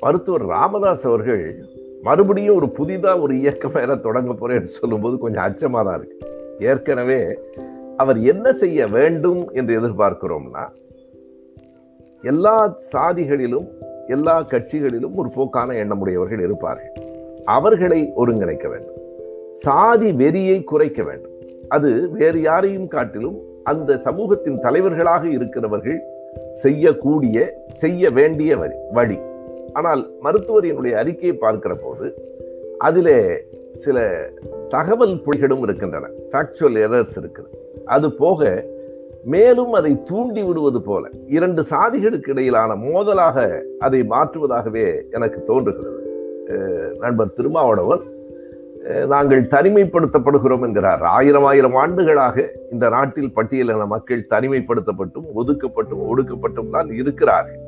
மருத்துவர் 0.00 0.44
ராமதாஸ் 0.46 1.06
அவர்கள் 1.06 1.68
மறுபடியும் 2.02 2.56
ஒரு 2.56 2.66
புதிதா 2.66 3.20
ஒரு 3.20 3.34
இயக்கம் 3.38 3.72
வேற 3.72 3.96
தொடங்க 3.96 4.32
போறேன்னு 4.32 4.62
சொல்லும்போது 4.62 5.18
கொஞ்சம் 5.18 5.42
அச்சமாக 5.42 5.84
தான் 5.84 5.98
இருக்கு. 5.98 6.28
ஏற்கனவே 6.58 7.38
அவர் 7.96 8.18
என்ன 8.18 8.52
செய்ய 8.52 8.86
வேண்டும் 8.86 9.50
என்று 9.52 9.80
எதிர்பார்க்கிறோம்னா 9.80 10.68
எல்லா 12.22 12.74
சாதிகளிலும் 12.76 13.68
எல்லா 14.06 14.42
கட்சிகளிலும் 14.42 15.14
ஒரு 15.14 15.28
போக்கான 15.28 15.74
எண்ணமுடையவர்கள் 15.74 16.42
இருப்பார்கள். 16.42 16.92
அவர்களை 17.44 18.12
ஒருங்கிணைக்க 18.16 18.68
வேண்டும். 18.68 18.98
சாதி 19.52 20.12
வெறியை 20.12 20.64
குறைக்க 20.64 21.02
வேண்டும். 21.02 21.32
அது 21.68 22.10
வேறு 22.10 22.40
யாரையும் 22.40 22.88
காட்டிலும் 22.88 23.48
அந்த 23.70 23.96
சமூகத்தின் 24.06 24.62
தலைவர்களாக 24.66 25.24
இருக்கிறவர்கள் 25.36 25.98
செய்யக்கூடிய 26.62 27.36
செய்ய 27.82 28.10
வேண்டிய 28.18 28.56
வரி 28.62 28.76
வழி. 28.98 29.18
ஆனால் 29.78 30.02
மருத்துவரினுடைய 30.24 30.94
அறிக்கையை 31.02 31.34
பார்க்கிற 31.44 31.72
போது 31.74 32.06
அதில் 32.88 33.14
சில 33.84 33.98
தகவல் 34.74 35.14
புலிகளும் 35.24 35.62
இருக்கின்றன. 35.66 36.10
ஃபேக்சுவல் 36.30 36.78
எரர்ஸ் 36.86 37.16
இருக்குது. 37.20 37.50
அது 37.94 38.08
போக 38.22 38.50
மேலும் 39.34 39.72
அதை 39.78 39.92
தூண்டி 40.10 40.42
விடுவது 40.48 40.80
போல 40.82 41.04
இரண்டு 41.36 41.62
சாதிகளுக்கு 41.72 42.30
இடையிலான 42.34 42.76
மோதலாக 42.84 43.38
அதை 43.86 44.00
மாற்றுவதாகவே 44.12 44.86
எனக்கு 45.16 45.40
தோன்றுகிறது. 45.50 45.98
நண்பர் 47.02 47.34
திருமாவளவன் 47.38 48.04
நாங்கள் 48.84 49.46
தனிமைப்படுத்தப்படுகிறோம் 49.46 50.62
என்கிறார். 50.62 51.02
ஆயிரம் 51.02 51.44
ஆயிரம் 51.44 51.74
ஆண்டுகளாக 51.74 52.52
இந்த 52.70 52.88
நாட்டில் 52.88 53.32
பட்டியலின 53.36 53.86
மக்கள் 53.86 54.26
தனிமைப்படுத்தப்பட்டும் 54.30 55.26
ஒதுக்கப்பட்டும் 55.36 56.04
ஒடுக்கப்பட்டும் 56.10 56.70
தான் 56.70 56.90
இருக்கிறார்கள். 56.90 57.58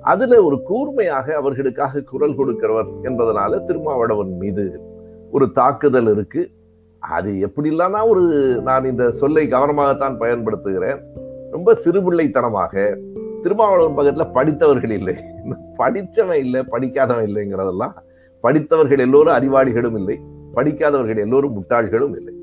அதுல 0.00 0.42
ஒரு 0.42 0.62
கூர்மையாக 0.62 1.34
அவர்களுக்காக 1.34 2.00
குரல் 2.00 2.36
கொடுக்கிறவர் 2.36 2.86
என்பதனால 3.02 3.64
திருமாவளவன் 3.64 4.36
மீது 4.36 4.80
ஒரு 5.30 5.50
தாக்குதல் 5.50 6.12
இருக்கு. 6.12 6.50
அது 6.98 7.40
எப்படி 7.40 7.78
இல்லைன்னா 7.78 8.08
ஒரு 8.08 8.20
நான் 8.62 8.84
இந்த 8.84 9.10
சொல்லை 9.10 9.48
கவனமாகத்தான் 9.48 10.20
பயன்படுத்துகிறேன். 10.20 11.00
ரொம்ப 11.50 11.76
சிறுபிள்ளைத்தனமாக. 11.84 12.96
திருமாவளவன் 13.42 13.96
பக்கத்துல 13.96 14.32
படித்தவர்கள் 14.32 14.90
இல்லை. 14.90 15.16
படித்தவன் 15.76 16.38
இல்லை 16.38 16.62
படிக்காதவன் 16.62 17.24
இல்லைங்கிறதெல்லாம். 17.24 17.92
படித்தவர்கள் 18.40 18.98
எல்லோரும் 18.98 19.34
அறிவாளிகளும் 19.34 19.94
இல்லை. 19.94 20.20
படிக்காதவர்கள் 20.58 21.24
எல்லோரும் 21.24 21.56
முட்டாள்களும் 21.56 22.14
இல்லை. 22.18 22.34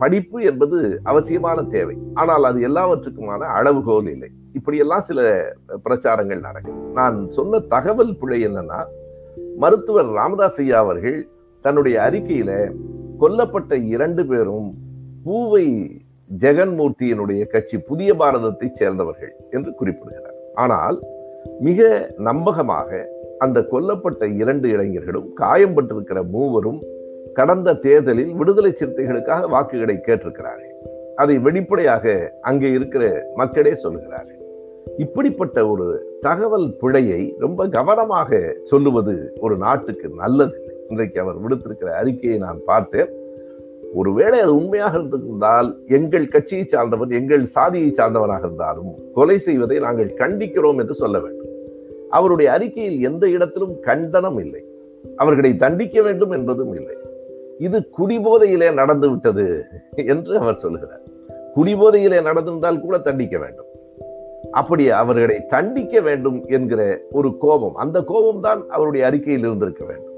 படிப்பு 0.00 0.38
என்பது 0.50 0.78
அவசியமான 1.10 1.58
தேவை. 1.74 1.96
ஆனால் 2.20 2.44
அது 2.50 2.60
எல்லாவற்றுக்குமான 2.68 3.48
அளவுகோல் 3.58 4.08
இல்லை. 4.14 4.30
இப்படியெல்லாம் 4.58 5.04
சில 5.08 5.20
பிரச்சாரங்கள் 5.84 6.46
நடக்கும் 6.46 6.80
நான் 6.98 7.16
சொன்ன 7.36 7.60
தகவல் 7.74 8.12
பிழை 8.20 8.38
என்னன்னா 8.46 8.80
மருத்துவர் 9.62 10.10
ராமதாஸ் 10.18 10.60
ஐயா 10.62 10.78
அவர்கள் 10.84 11.18
தன்னுடைய 11.64 11.96
அறிக்கையில 12.06 12.50
கொல்லப்பட்ட 13.22 13.72
இரண்டு 13.94 14.22
பேரும் 14.30 14.68
பூவை 15.24 15.66
ஜெகன்மூர்த்தியினுடைய 16.30 17.42
கட்சி 17.52 17.76
புதிய 17.90 18.10
பாரதத்தை 18.20 18.68
சேர்ந்தவர்கள் 18.80 19.32
என்று 19.56 19.72
குறிப்பிடுகிறார். 19.80 20.38
ஆனால் 20.64 20.96
மிக 21.66 21.90
நம்பகமாக 22.28 22.90
அந்த 23.44 23.58
கொல்லப்பட்ட 23.72 24.24
இரண்டு 24.42 24.66
இளைஞர்களும் 24.74 25.28
காயம்பட்டிருக்கிற 25.40 26.18
மூவரும் 26.34 26.80
கடந்த 27.38 27.74
தேர்தலில் 27.74 28.32
விடுதலை 28.34 28.70
சிறுத்தைகளுக்காக 28.72 29.48
வாக்குகளை 29.48 29.96
கேட்டிருக்கிறார்கள். 30.06 30.72
அதை 31.16 31.38
வெளிப்படையாக 31.38 32.14
அங்கே 32.40 32.70
இருக்கிற 32.70 33.04
மக்களே 33.34 33.74
சொல்கிறார்கள் 33.74 34.40
இப்படிப்பட்ட 34.98 35.58
ஒரு 35.68 35.86
தகவல் 36.20 36.68
பிழையை 36.80 37.34
ரொம்ப 37.38 37.66
கவனமாக 37.68 38.40
சொல்லுவது 38.62 39.14
ஒரு 39.40 39.56
நாட்டுக்கு 39.56 40.08
நல்லது. 40.22 40.56
இன்றைக்கு 40.88 41.20
அவர் 41.20 41.40
விடுத்திருக்கிற 41.44 41.90
அறிக்கையை 42.00 42.38
நான் 42.38 42.60
பார்த்தேன். 42.64 43.10
ஒருவேளை 43.94 44.38
அது 44.40 44.52
உண்மையாக 44.54 44.98
இருந்திருந்தால் 44.98 45.68
எங்கள் 45.86 46.28
கட்சியை 46.28 46.64
சார்ந்தவன் 46.64 47.10
எங்கள் 47.10 47.44
சாதியை 47.44 47.90
சார்ந்தவனாக 47.90 48.44
இருந்தாலும் 48.44 48.90
கொலை 49.14 49.38
செய்வதை 49.38 49.78
நாங்கள் 49.78 50.16
கண்டிக்கிறோம் 50.18 50.78
என்று 50.78 50.94
சொல்ல 50.94 51.18
வேண்டும். 51.20 51.50
அவருடைய 52.10 52.52
அறிக்கையில் 52.52 53.00
எந்த 53.00 53.24
இடத்திலும் 53.28 53.74
கண்டனம் 53.80 54.38
இல்லை. 54.38 54.62
அவர்களை 55.16 55.56
தண்டிக்க 55.56 56.02
வேண்டும் 56.02 56.30
என்பதும் 56.30 56.74
இல்லை. 56.74 56.96
இது 57.58 57.88
குடிபோதையிலே 57.90 58.74
நடந்து 58.74 59.10
விட்டது 59.10 59.64
என்று 59.94 60.38
அவர் 60.38 60.54
சொல்லுகிறார். 60.54 61.00
குடிபோதையிலே 61.56 62.20
நடந்திருந்தால் 62.20 62.80
கூட 62.80 62.98
தண்டிக்க 62.98 63.38
வேண்டும். 63.38 63.66
அப்படி 64.50 64.90
அவர்களை 64.90 65.46
தண்டிக்க 65.46 66.00
வேண்டும் 66.00 66.46
என்கிற 66.46 66.98
ஒரு 67.10 67.36
கோபம் 67.38 67.74
அந்த 67.74 68.02
கோபம் 68.02 68.40
தான் 68.40 68.68
அவருடைய 68.68 69.06
அறிக்கையில் 69.06 69.42
இருந்திருக்க 69.42 69.84
வேண்டும். 69.84 70.14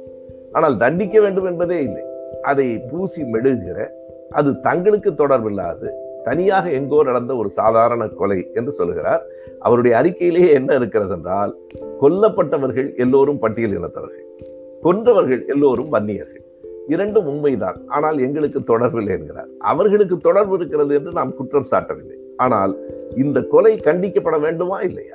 ஆனால் 0.52 0.76
தண்டிக்க 0.76 1.20
வேண்டும் 1.20 1.44
என்பதே 1.44 1.82
இல்லை. 1.82 2.04
அதை 2.42 2.78
பூசி 2.90 3.22
மெழுகிற 3.22 3.86
அது 4.30 4.60
தங்களுக்கு 4.60 5.10
தொடர்பில்லாது 5.10 5.88
தனியாக 6.24 6.70
எங்கோ 6.70 7.02
நடந்த 7.02 7.36
ஒரு 7.36 7.50
சாதாரண 7.50 8.08
கொலை 8.08 8.50
என்று 8.54 8.72
சொல்கிறார் 8.72 9.22
அவருடைய 9.60 10.02
அறிக்கையிலேயே 10.02 10.48
என்ன 10.52 10.74
இருக்கிறது 10.74 11.14
என்றால் 11.14 11.56
கொல்லப்பட்டவர்கள் 12.00 12.96
எல்லோரும் 12.96 13.38
பட்டியல் 13.38 13.70
இனத்தவர்கள் 13.70 14.24
கொன்றவர்கள் 14.82 15.46
எல்லோரும் 15.46 15.88
வன்னியர்கள். 15.88 16.43
இரண்டும் 16.86 17.26
உண்மைதான். 17.26 17.82
ஆனால் 17.86 18.18
எங்களுக்கு 18.18 18.60
தொடர்பில்லை 18.60 19.08
என்கிறார். 19.08 19.48
அவர்களுக்கு 19.58 20.16
தொடர்பு 20.18 20.54
இருக்கிறது 20.54 20.94
என்று 20.94 21.12
நாம் 21.12 21.34
குற்றம் 21.34 21.66
சாட்டவில்லை. 21.70 22.16
ஆனால் 22.36 22.78
இந்த 23.16 23.42
கொலை 23.42 23.80
கண்டிக்கப்பட 23.84 24.40
வேண்டுமா 24.40 24.80
இல்லையா? 24.80 25.14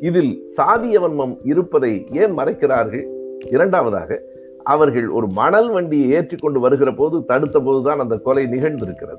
இதில் 0.00 0.48
சாதிய 0.56 1.00
வன்மம் 1.00 1.36
இருப்பதை 1.44 2.06
ஏன் 2.10 2.38
மறைக்கிறார்கள்? 2.38 3.04
இரண்டாவதாக 3.46 4.28
அவர்கள் 4.62 5.08
ஒரு 5.08 5.26
மணல் 5.26 5.70
வண்டியை 5.70 6.10
ஏற்றிக்கொண்டு 6.10 6.60
வருகிற 6.60 6.92
போது 6.92 7.24
தடுத்த 7.24 7.60
போதுதான் 7.60 7.98
அந்த 7.98 8.16
கொலை 8.16 8.44
நிகழ்ந்திருக்கிறது. 8.44 9.18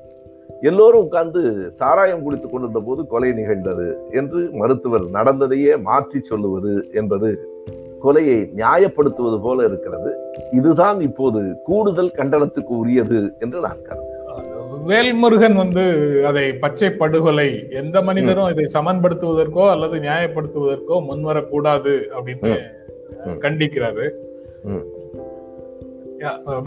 எல்லோரும் 0.62 1.02
உட்கார்ந்து 1.02 1.72
சாராயம் 1.72 2.24
குடித்துக் 2.24 2.52
கொண்டிருந்த 2.52 2.80
போது 2.80 3.08
கொலை 3.08 3.32
நிகழ்ந்தது 3.32 3.98
என்று 4.12 4.50
மருத்துவர் 4.52 5.04
நடந்ததையே 5.14 5.82
மாற்றி 5.82 6.20
சொல்லுவது 6.20 6.90
என்பது 6.94 7.51
கொலையை 8.04 8.38
நியாயப்படுத்துவது 8.60 9.38
போல 9.46 9.66
இருக்கிறது. 9.70 10.12
இதுதான் 10.60 11.00
இப்போது 11.10 11.42
கூடுதல் 11.68 12.16
கண்டனத்துக்கு 12.20 12.74
உரியது 12.84 13.20
என்று 13.44 13.60
நான் 13.68 13.86
கருதுகிறேன். 13.90 14.18
வேல்முருகன் 14.92 15.58
வந்து 15.62 15.84
அதை 16.30 16.44
பச்சை 16.64 16.90
படுகொலை 17.02 17.50
எந்த 17.82 17.98
மனிதரும் 18.08 18.52
இதை 18.54 18.66
சமன்படுத்துவதற்கோ 18.76 19.64
அல்லது 19.74 19.96
நியாயப்படுத்துவதற்கோ 20.06 20.96
முன்வரக்கூடாது 21.10 21.94
அப்படின்னு 22.18 22.54
கண்டிக்கிறாரு. 23.46 24.06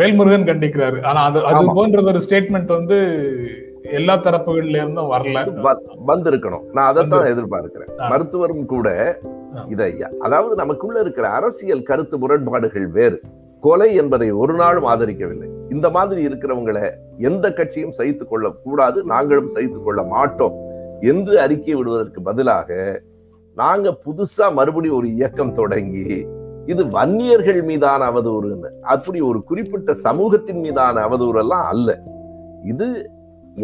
வேல்முருகன் 0.00 0.48
கண்டிக்கிறாரு. 0.50 0.98
ஆனா 1.08 1.20
அது 1.30 1.40
அது 1.50 1.64
போன்றது 1.78 2.10
ஒரு 2.12 2.20
ஸ்டேட்மெண்ட் 2.26 2.70
வந்து 2.78 2.98
எல்லா 3.90 4.14
தரப்புகள்ல 4.16 4.76
இருந்தும் 4.76 5.10
வரல 5.10 5.40
வந்திருக்கணும். 6.06 6.64
நான் 6.72 6.86
அதைத்தான் 6.86 7.26
எதிர்பார்க்கிறேன். 7.26 7.90
மருத்துவரும் 7.98 8.64
கூட 8.64 9.18
இதை 9.68 10.04
அதாவது 10.18 10.54
நமக்குள்ள 10.54 11.00
இருக்கிற 11.00 11.28
அரசியல் 11.28 11.82
கருத்து 11.82 12.18
முரண்பாடுகள் 12.18 12.88
வேறு. 12.88 13.20
கொலை 13.60 13.94
என்பதை 13.94 14.30
ஒரு 14.30 14.54
நாளும் 14.54 14.86
ஆதரிக்கவில்லை. 14.86 15.48
இந்த 15.70 15.90
மாதிரி 15.90 16.26
இருக்கிறவங்களை 16.26 16.90
எந்த 17.18 17.52
கட்சியும் 17.52 17.92
சகித்துக் 17.92 18.28
கொள்ள 18.28 18.50
கூடாது 18.50 19.04
நாங்களும் 19.04 19.48
சகித்துக் 19.48 19.84
கொள்ள 19.84 20.02
மாட்டோம் 20.02 20.56
என்று 21.00 21.40
அறிக்கை 21.40 21.74
விடுவதற்கு 21.74 22.22
பதிலாக 22.22 23.00
நாங்க 23.54 23.96
புதுசா 24.04 24.52
மறுபடியும் 24.52 24.96
ஒரு 24.96 25.12
இயக்கம் 25.12 25.54
தொடங்கி 25.54 26.26
இது 26.66 26.84
வன்னியர்கள் 26.84 27.64
மீதான 27.64 28.10
அவதூறுன்னு. 28.10 28.70
அப்படி 28.80 29.20
ஒரு 29.20 29.42
குறிப்பிட்ட 29.42 29.94
சமூகத்தின் 29.94 30.58
மீதான 30.58 31.08
அவதூறு 31.08 31.38
எல்லாம் 31.38 31.66
அல்ல. 31.66 32.02
இது 32.64 33.10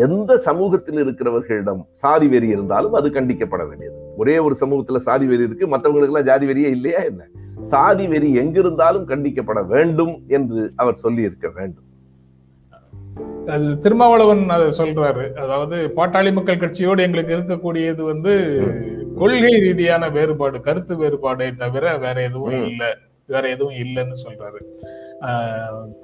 எந்த 0.05 0.33
சமூகத்தில் 0.47 1.01
இருக்கிறவர்களிடம் 1.05 1.83
சாதி 2.03 2.27
வெறி 2.33 2.49
இருந்தாலும் 2.55 2.97
அது 2.99 3.09
கண்டிக்கப்பட 3.17 3.63
வேண்டியது. 3.69 3.97
ஒரே 4.17 4.37
ஒரு 4.47 4.55
சமூகத்துல 4.63 5.01
சாதி 5.07 5.27
வெறி 5.31 5.47
இருக்கு 5.49 5.67
மற்றவங்களுக்கு 5.75 6.13
எல்லாம் 6.15 6.29
ஜாதி 6.31 6.47
வெறியே 6.51 6.71
இல்லையா 6.77 7.01
என்ன? 7.11 7.23
சாதி 7.73 8.05
வெறி 8.13 8.29
எங்கிருந்தாலும் 8.43 9.09
கண்டிக்கப்பட 9.13 9.61
வேண்டும் 9.75 10.15
என்று 10.37 10.61
அவர் 10.83 11.03
சொல்லி 11.05 11.23
இருக்க 11.29 11.49
வேண்டும் 11.59 11.87
திருமாவளவன் 13.85 14.43
அதை 14.57 14.67
சொல்றாரு. 14.79 15.25
அதாவது 15.43 15.77
பாட்டாளி 15.97 16.31
மக்கள் 16.33 16.63
கட்சியோடு 16.63 17.05
எங்களுக்கு 17.07 17.33
இருக்கக்கூடியது 17.37 18.03
வந்து 18.11 18.33
கொள்கை 19.21 19.53
ரீதியான 19.65 20.11
வேறுபாடு 20.17 20.59
கருத்து 20.67 20.95
வேறுபாடை 21.03 21.49
தவிர 21.63 21.85
வேற 22.05 22.17
எதுவும் 22.29 22.61
இல்லை 22.71 22.91
வேற 23.29 23.45
எதுவும் 23.55 23.79
இல்லைன்னு 23.85 24.17
சொல்றாரு. 24.25 24.61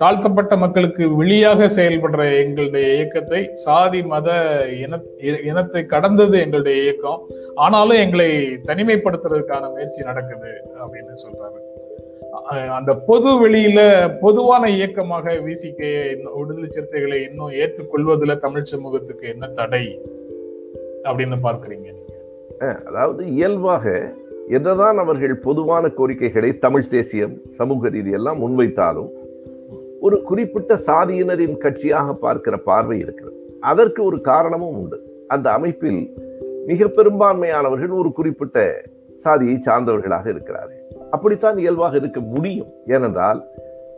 தாழ்த்தப்பட்ட 0.00 0.54
மக்களுக்கு 0.56 1.04
வெளியாக 1.20 1.68
செயல்படுற 1.76 2.22
எங்களுடைய 2.42 2.86
இயக்கத்தை 2.94 3.40
சாதி 3.64 4.00
மத 4.02 4.28
இன 4.82 4.98
இனத்தை 5.50 5.82
கடந்தது 5.86 6.36
எங்களுடைய 6.40 6.82
இயக்கம். 6.82 7.22
ஆனாலும் 7.54 8.02
எங்களை 8.04 8.28
தனிமைப்படுத்துறதுக்கான 8.68 9.70
முயற்சி 9.72 10.02
நடக்குது 10.02 10.52
அப்படின்னு 10.82 11.16
சொல்றாரு. 11.24 11.58
அந்த 12.78 12.90
பொது 13.08 13.30
வெளியில 13.42 13.80
பொதுவான 14.20 14.64
இயக்கமாக 14.70 15.32
விசிக 15.46 15.80
விடுதலை 16.36 16.68
சிறுத்தைகளை 16.68 17.18
இன்னும் 17.28 17.56
ஏற்றுக்கொள்வதில் 17.62 18.42
தமிழ் 18.44 18.70
சமூகத்துக்கு 18.72 19.26
என்ன 19.28 19.46
தடை 19.58 19.84
அப்படின்னு 21.04 21.38
பார்க்குறீங்க 21.42 21.88
அதாவது 22.88 23.22
இயல்பாக 23.34 23.84
என்னதான் 24.48 24.98
அவர்கள் 24.98 25.36
பொதுவான 25.36 25.88
கோரிக்கைகளை 25.88 26.58
தமிழ் 26.58 26.86
தேசியம் 26.86 27.40
சமூக 27.48 27.88
ரீதியெல்லாம் 27.88 28.40
முன்வைத்தாலும் 28.40 29.08
ஒரு 30.00 30.22
குறிப்பிட்ட 30.22 30.74
சாதியினரின் 30.86 31.58
கட்சியாக 31.58 32.14
பார்க்கிற 32.14 32.56
பார்வை 32.56 32.98
இருக்கிறது. 32.98 33.56
அதற்கு 33.60 34.04
ஒரு 34.04 34.20
காரணமும் 34.20 34.78
உண்டு. 34.78 35.24
அந்த 35.28 35.50
அமைப்பில் 35.50 36.14
மிக 36.66 36.84
பெரும்பான்மையானவர்கள் 36.84 37.98
ஒரு 37.98 38.12
குறிப்பிட்ட 38.12 38.82
சாதியை 39.16 39.58
சார்ந்தவர்களாக 39.66 40.30
இருக்கிறார்கள். 40.30 40.82
அப்படித்தான் 41.10 41.58
இயல்பாக 41.58 41.96
இருக்க 41.96 42.20
முடியும். 42.20 42.66
ஏனென்றால் 42.86 43.44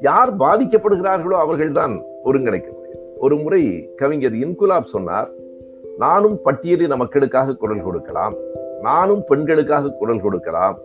யார் 0.01 0.37
பாதிக்கப்படுகிறார்களோ 0.37 1.39
அவர்கள்தான் 1.39 2.03
ஒருங்கிணைக்க 2.25 2.73
முடியும். 2.73 3.07
ஒரு 3.19 3.37
முறை 3.37 3.91
கவிஞர் 3.97 4.33
இன்குலாப் 4.33 4.83
சொன்னார் 4.83 5.31
நானும் 5.99 6.39
பட்டியலின 6.45 6.97
மக்களுக்காக 6.97 7.55
குரல் 7.55 7.83
கொடுக்கலாம். 7.83 8.35
நானும் 8.83 9.25
பெண்களுக்காக 9.27 9.89
குரல் 9.89 10.21
கொடுக்கலாம். 10.21 10.79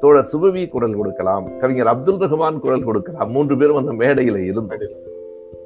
தோழர் 0.00 0.28
சுபவி 0.32 0.68
குரல் 0.68 0.96
கொடுக்கலாம். 0.96 1.58
கவிஞர் 1.58 1.86
அப்துல் 1.86 2.16
ரஹ்மான் 2.16 2.58
குரல் 2.58 2.84
கொடுக்கலாம். 2.84 3.30
மூன்று 3.30 3.56
பேரும் 3.56 3.76
அந்த 3.76 3.92
மேடையில 3.92 4.36
இருந்தது 4.36 5.04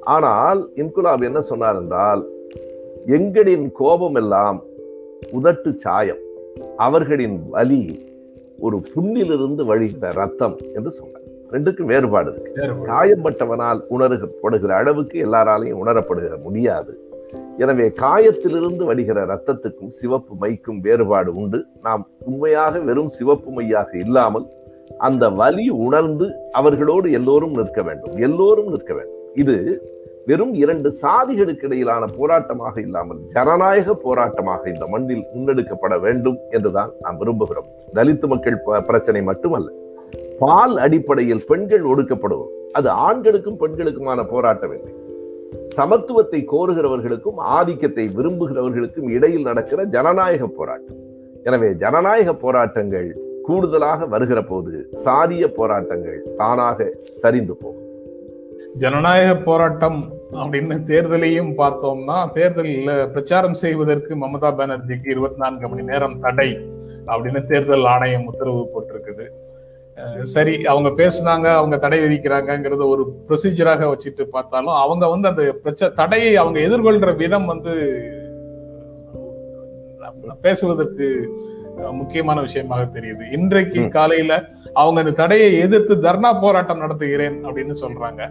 ஆனால் 0.01 0.71
இன்குலாப் 0.75 1.23
என்ன 1.23 1.41
சொன்னார் 1.41 1.77
என்றால் 1.77 2.27
எங்களின் 3.07 3.73
கோபம் 3.73 4.15
எல்லாம் 4.15 4.63
உதட்டு 5.33 5.75
சாயம். 5.75 6.17
அவர்களின் 6.77 7.43
வலி 7.51 8.07
ஒரு 8.59 8.83
புண்ணிலிருந்து 8.95 9.75
வழிகிற 9.75 10.13
ரத்தம் 10.15 10.57
என்று 10.75 10.91
சொன்னார். 10.91 11.23
ரெண்டுக்கும் 11.51 11.83
வேறுபாடு 11.83 12.33
இருக்கு. 12.33 12.63
காயப்பட்டவனால் 12.63 13.81
உணரப்படுகிற 13.91 14.69
அளவுக்கு 14.69 15.27
எல்லாராலையும் 15.27 15.87
உணரப்படுகிற 15.87 16.43
முடியாது. 16.43 17.08
எனவே 17.63 17.87
காயத்திலிருந்து 18.03 18.83
வடிகிற 18.91 19.19
இரத்தத்துக்கும் 19.27 19.93
சிவப்பு 19.99 20.35
மைக்கும் 20.43 20.81
வேறுபாடு 20.81 21.35
உண்டு. 21.35 21.67
நாம் 21.83 22.07
உண்மையாக 22.25 22.79
வெறும் 22.79 23.09
சிவப்பு 23.09 23.51
மையாக 23.51 23.91
இல்லாமல் 23.99 24.47
அந்த 24.99 25.29
வலி 25.29 25.69
உணர்ந்து 25.69 26.27
அவர்களோடு 26.53 27.11
எல்லோரும் 27.11 27.57
நிற்க 27.61 27.83
வேண்டும். 27.83 28.17
எல்லோரும் 28.17 28.71
நிற்க 28.75 28.93
வேண்டும். 28.95 29.17
இது 29.35 29.57
வெறும் 30.27 30.55
இரண்டு 30.55 30.89
சாதிகளுக்கு 31.03 31.65
இடையிலான 31.65 32.05
போராட்டமாக 32.19 32.81
இல்லாமல் 32.81 33.21
ஜனநாயக 33.35 33.95
போராட்டமாக 34.05 34.63
இந்த 34.69 34.87
மண்ணில் 34.87 35.27
முன்னெடுக்கப்பட 35.35 36.01
வேண்டும் 36.01 36.39
என்றுதான் 36.51 36.91
நாம் 37.01 37.17
விரும்புகிறோம். 37.17 37.69
தலித்து 37.95 38.27
மக்கள் 38.27 38.59
பிரச்சனை 38.87 39.23
மட்டுமல்ல. 39.23 39.71
பால் 40.39 40.77
அடிப்படையில் 40.77 41.45
பெண்கள் 41.45 41.83
ஒடுக்கப்படுவோம். 41.83 42.55
அது 42.73 42.89
ஆண்களுக்கும் 42.91 43.61
பெண்களுக்குமான 43.61 44.29
போராட்டம் 44.29 44.75
இல்லை. 44.79 44.93
சமத்துவத்தை 45.77 46.41
கோருகிறவர்களுக்கும் 46.53 47.39
ஆதிக்கத்தை 47.57 48.05
விரும்புகிறவர்களுக்கும் 48.17 49.09
இடையில் 49.11 49.43
நடக்கிற 49.43 49.85
ஜனநாயக 49.85 50.47
போராட்டம். 50.47 50.99
எனவே 51.45 51.69
ஜனநாயக 51.73 52.35
போராட்டங்கள் 52.35 53.09
கூடுதலாக 53.47 54.07
வருகிற 54.07 54.41
போது 54.43 54.91
சாதிய 55.05 55.45
போராட்டங்கள் 55.59 56.19
தானாக 56.37 56.89
சரிந்து 57.23 57.55
போகும். 57.57 57.85
ஜனநாயக 58.75 59.31
போராட்டம் 59.37 60.01
அப்படின்னு 60.41 60.77
தேர்தலையும் 60.91 61.53
பார்த்தோம்னா 61.61 62.33
தேர்தலில் 62.33 63.11
பிரச்சாரம் 63.15 63.55
செய்வதற்கு 63.55 64.15
மமதா 64.15 64.51
பானர்ஜிக்கு 64.59 65.09
இருபத்தி 65.15 65.41
நான்கு 65.45 65.69
மணி 65.69 65.83
நேரம் 65.83 66.21
தடை 66.21 66.51
அப்படின்னு 67.07 67.41
தேர்தல் 67.47 67.85
ஆணையம் 67.85 68.27
உத்தரவு 68.27 68.63
போட்டிருக்குது. 68.75 69.27
சரி 70.35 70.55
அவங்க 70.73 70.89
பேசுனாங்க 71.01 71.47
அவங்க 71.59 71.77
தடை 71.79 71.99
விதிக்கிறாங்கிறத 72.05 72.87
ஒரு 72.95 73.05
ப்ரொசீஜராக 73.29 73.89
வச்சுட்டு 73.93 74.25
பார்த்தாலும் 74.37 74.79
அவங்க 74.85 75.05
வந்து 75.09 75.31
அந்த 75.31 75.45
பிரச்ச 75.65 75.91
தடையை 76.01 76.33
அவங்க 76.43 76.59
எதிர்கொள்ற 76.61 77.17
விதம் 77.23 77.51
வந்து 77.53 77.75
பேசுவதற்கு 80.47 81.07
முக்கியமான 81.99 82.39
விஷயமாக 82.41 82.85
தெரியுது. 82.95 83.25
இன்றைக்கு 83.37 83.81
காலையில 83.97 84.33
அவங்க 84.81 84.99
அந்த 85.03 85.13
தடையை 85.21 85.51
எதிர்த்து 85.65 85.95
தர்ணா 86.07 86.31
போராட்டம் 86.45 86.83
நடத்துகிறேன் 86.85 87.37
அப்படின்னு 87.47 87.75
சொல்றாங்க. 87.83 88.23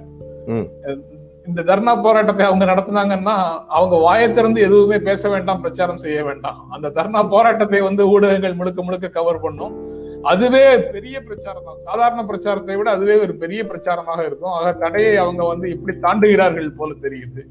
இந்த 1.49 1.61
தர்ணா 1.69 1.91
போராட்டத்தை 2.05 2.43
அவங்க 2.45 2.65
நடத்தினாங்கன்னா 2.71 3.35
அவங்க 3.77 3.95
வாயை 4.05 4.27
திறந்து 4.33 4.59
எதுவுமே 4.67 4.97
பேச 5.09 5.29
வேண்டாம் 5.29 5.61
பிரச்சாரம் 5.61 6.03
செய்ய 6.05 6.19
வேண்டாம். 6.23 6.59
அந்த 6.75 6.91
தர்ணா 6.97 7.21
போராட்டத்தை 7.35 7.81
வந்து 7.89 8.05
ஊடகங்கள் 8.13 8.57
முழுக்க 8.61 8.81
முழுக்க 8.83 9.09
கவர் 9.19 9.43
பண்ணும். 9.45 9.75
அதுவே 10.21 10.79
பெரிய 10.79 11.23
பிரச்சாரம் 11.23 11.63
தான் 11.63 11.79
சாதாரண 11.79 12.25
பிரச்சாரத்தை 12.25 12.75
விட 12.75 12.89
அதுவே 12.89 13.19
ஒரு 13.19 13.35
பெரிய 13.35 13.63
பிரச்சாரமாக 13.63 14.25
இருக்கும். 14.25 14.51
ஆக 14.51 14.73
தடையை 14.73 15.15
அவங்க 15.15 15.45
வந்து 15.45 15.69
இப்படி 15.69 15.97
தாண்டுகிறார்கள் 15.97 16.75
போல 16.75 16.93
தெரியுது. 17.01 17.41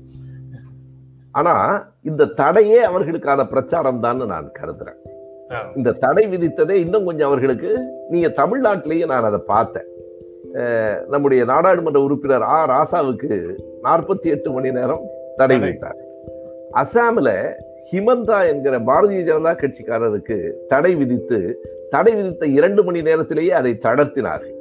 ஆனா 1.31 1.55
இந்த 2.03 2.27
தடையே 2.27 2.85
அவர்களுக்கான 2.85 3.49
பிரச்சாரம் 3.49 4.01
தான் 4.01 4.17
நான் 4.17 4.53
கருதுறேன். 4.61 4.99
இந்த 5.77 5.93
தடை 5.93 6.29
விதித்ததே 6.29 6.71
இன்னும் 6.71 7.05
கொஞ்சம் 7.05 7.27
அவர்களுக்கு 7.27 7.79
நீங்க 8.09 8.29
தமிழ்நாட்டிலேயே 8.29 9.07
நான் 9.07 9.25
அதை 9.25 9.41
பார்த்தேன். 9.47 9.87
நம்முடைய 11.07 11.45
நாடாளுமன்ற 11.45 12.01
உறுப்பினர் 12.01 12.43
ஆ. 12.43 12.67
ராசாவுக்கு 12.67 13.57
நாற்பத்தி 13.83 14.23
எட்டு 14.23 14.53
மணி 14.53 14.73
நேரம் 14.73 15.07
தடை 15.37 15.57
தடை. 15.57 15.71
விதித்தார். 15.71 15.97
அசாம்ல 16.73 17.55
ஹிமந்தா 17.89 18.39
என்கிற 18.51 18.75
பாரதிய 18.89 19.21
ஜனதா 19.29 19.53
கட்சிக்காரருக்கு 19.63 20.37
தடை 20.73 20.93
விதித்து 21.01 21.39
தடை 21.95 22.13
விதித்த 22.19 22.45
இரண்டு 22.59 22.81
மணி 22.87 23.01
நேரத்திலேயே 23.09 23.53
அதை 23.61 23.73
தளர்த்தினார்கள். 23.87 24.53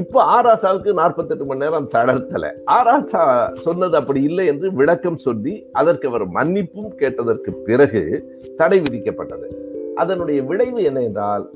இப்போ 0.00 0.18
ஆராசாவுக்கு 0.36 0.90
நாற்பத்தெட்டு 0.98 1.44
மணி 1.50 1.62
நேரம் 1.64 1.88
தளர்த்தல. 1.94 2.50
ஆராசா 2.76 3.22
சொன்னது 3.66 3.96
அப்படி 4.00 4.20
இல்லை 4.28 4.44
என்று 4.52 4.66
விளக்கம் 4.80 5.20
சொல்லி 5.26 5.54
அதற்கு 5.80 6.08
அவர் 6.10 6.24
மன்னிப்பும் 6.36 6.90
கேட்டதற்கு 7.00 7.52
பிறகு 7.68 8.02
தடை 8.60 8.78
விதிக்கப்பட்டது. 8.84 9.48
அதனுடைய 10.02 10.40
விளைவு 10.50 10.82
என்ன 10.90 11.00
என்றால் 11.08 11.46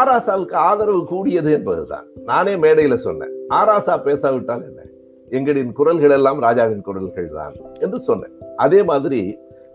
ஆராசாவுக்கு 0.00 0.56
ஆதரவு 0.68 1.02
கூடியது 1.12 1.50
என்பதுதான். 1.58 2.06
நானே 2.30 2.54
மேடையில 2.66 2.94
சொன்னேன். 3.06 3.34
ஆராசா 3.60 3.96
பேசாவிட்டால் 4.06 4.64
என்ன? 4.68 4.80
எங்களின் 5.36 5.72
குரல்கள் 5.78 6.14
எல்லாம் 6.16 6.40
ராஜாவின் 6.46 6.86
குரல்கள் 6.88 7.28
தான் 7.38 7.54
என்று 7.84 7.98
சொன்னேன். 8.08 8.34
அதே 8.64 8.80
மாதிரி 8.90 9.20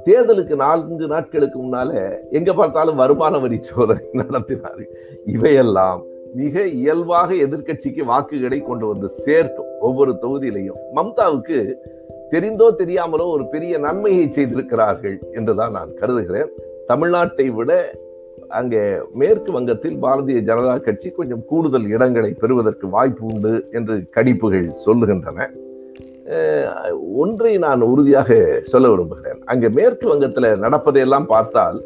தேர்தலுக்கு 0.06 0.56
நான்கு 0.56 1.08
நாட்களுக்கு 1.08 1.58
முன்னால 1.64 1.92
எங்க 2.32 2.54
பார்த்தாலும் 2.54 2.96
வருமான 2.96 3.40
வரி 3.40 3.58
சோதனை 3.62 4.06
நடத்தினாரு. 4.22 4.84
இவையெல்லாம் 5.26 6.02
மிக 6.34 6.64
இயல்பாக 6.82 7.30
எதிர்கட்சிக்கு 7.46 8.04
வாக்குகளை 8.04 8.60
கொண்டு 8.62 8.86
வந்து 8.88 9.08
சேர்க்கும் 9.24 9.72
ஒவ்வொரு 9.80 10.12
தொகுதியிலையும். 10.22 10.80
மம்தாவுக்கு 10.96 11.58
தெரிந்தோ 12.32 12.68
தெரியாமலோ 12.82 13.26
ஒரு 13.36 13.46
பெரிய 13.46 13.74
நன்மையை 13.78 14.26
செய்திருக்கிறார்கள் 14.32 15.18
என்றுதான் 15.32 15.72
நான் 15.72 15.92
கருதுகிறேன். 15.94 16.52
தமிழ்நாட்டை 16.88 17.48
விட 17.54 17.72
அங்கே 18.50 18.84
மேற்கு 19.14 19.52
வங்கத்தில் 19.52 19.98
பாரதிய 20.04 20.40
ஜனதா 20.50 20.76
கட்சி 20.82 21.10
கொஞ்சம் 21.10 21.44
கூடுதல் 21.46 21.88
இடங்களை 21.88 22.32
பெறுவதற்கு 22.34 22.90
வாய்ப்பு 22.90 23.26
உண்டு 23.26 23.54
என்று 23.72 23.96
கணிப்புகள் 24.18 24.68
சொல்லுகின்றன. 24.86 25.48
ஒன்றை 27.22 27.54
நான் 27.66 27.90
உறுதியாக 27.92 28.38
சொல்ல 28.72 28.90
விரும்புகிறேன். 28.90 29.40
அங்கே 29.52 29.70
மேற்கு 29.78 30.08
வங்கத்தில் 30.12 30.50
நடப்பதையெல்லாம் 30.66 31.28
பார்த்தால் 31.34 31.80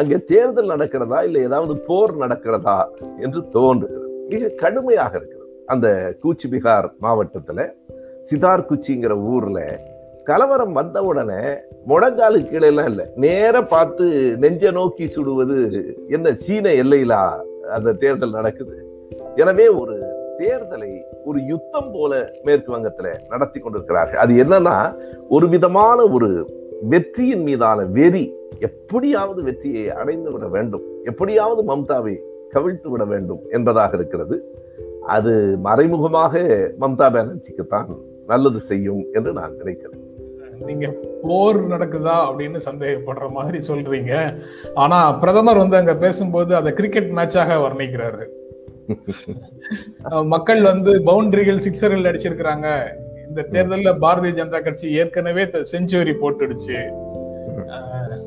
அங்கே 0.00 0.18
தேர்தல் 0.32 0.72
நடக்கிறதா 0.74 1.18
இல்லை 1.28 1.40
ஏதாவது 1.48 1.74
போர் 1.88 2.12
நடக்கிறதா 2.24 2.78
என்று 3.24 3.40
தோன்றுகிறது. 3.56 4.08
மிக 4.32 4.52
கடுமையாக 4.62 5.12
இருக்கிறது. 5.18 5.48
அந்த 5.72 5.88
கூச்சி 6.22 6.46
பீகார் 6.52 6.88
மாவட்டத்துல 7.06 7.66
சிதார் 8.28 8.68
குச்சிங்கிற 8.70 9.14
ஊரில் 9.32 9.64
கலவரம் 10.28 10.74
வந்த 10.78 10.98
உடனே 11.10 11.42
முழங்காலு 11.90 12.38
கீழெல்லாம் 12.50 12.88
இல்லை. 12.90 13.06
நேர 13.24 13.54
பார்த்து 13.72 14.04
நெஞ்ச 14.42 14.70
நோக்கி 14.78 15.06
சுடுவது 15.14 15.58
என்ன 16.16 16.34
சீன 16.44 16.66
எல்லையிலா 16.82 17.22
அந்த 17.76 17.96
தேர்தல் 18.02 18.36
நடக்குது. 18.38 18.76
எனவே 19.42 19.66
ஒரு 19.80 19.96
தேர்தலை 20.40 20.92
ஒரு 21.24 21.44
யுத்தம் 21.44 21.92
போல 21.92 22.32
மேற்கு 22.44 22.76
வங்கத்துல 22.76 23.14
நடத்தி 23.28 23.60
கொண்டிருக்கிறார்கள். 23.60 24.18
அது 24.18 24.44
என்னன்னா 24.44 24.94
ஒரு 25.28 25.48
விதமான 25.48 26.06
ஒரு 26.06 26.30
வெற்றியின் 26.88 27.42
மீதான 27.42 27.82
வெறி 27.82 28.34
எப்படியாவது 28.58 29.42
வெற்றியை 29.42 29.90
அடைந்து 29.90 30.32
விட 30.32 30.46
வேண்டும். 30.46 30.82
எப்படியாவது 31.04 31.62
மம்தாவை 31.72 32.14
கவிழ்த்து 32.54 32.88
விட 32.88 33.04
வேண்டும் 33.04 33.42
என்பதாக 33.50 33.96
இருக்கிறது. 33.96 34.36
அது 35.06 35.58
மறைமுகமாக 35.60 36.42
மம்தா 36.80 37.06
பானர்ஜிக்கு 37.14 37.66
தான் 37.66 37.98
நல்லது 38.26 38.60
செய்யும் 38.60 39.04
என்று 39.12 39.32
நான் 39.32 39.56
நினைக்கிறேன். 39.56 40.00
நீங்க 40.66 40.94
போர் 41.22 41.68
நடக்குதா 41.68 42.16
அப்படின்னு 42.26 42.58
சந்தேகப்படுற 42.70 43.30
மாதிரி 43.30 43.58
சொல்றீங்க. 43.68 44.12
ஆனா 44.74 45.12
பிரதமர் 45.12 45.56
வந்து 45.56 45.76
அங்க 45.76 45.96
பேசும்போது 45.96 46.56
அதை 46.56 46.72
கிரிக்கெட் 46.72 47.10
மேட்சாக 47.10 47.56
வர்ணிக்கிறாரு. 47.66 48.24
மக்கள் 50.24 50.62
வந்து 50.62 51.02
பவுண்டரிகள் 51.06 51.70
சிக்ஸர்கள் 51.70 52.08
அடிச்சிருக்கிறாங்க. 52.12 52.88
இந்த 53.28 53.42
தேர்தலில் 53.42 54.00
பாரதிய 54.00 54.44
ஜனதா 54.44 54.62
கட்சி 54.62 54.90
ஏற்கனவே 54.90 55.44
செஞ்சுவரி 55.44 56.14
போட்டுடுச்சு. 56.22 56.90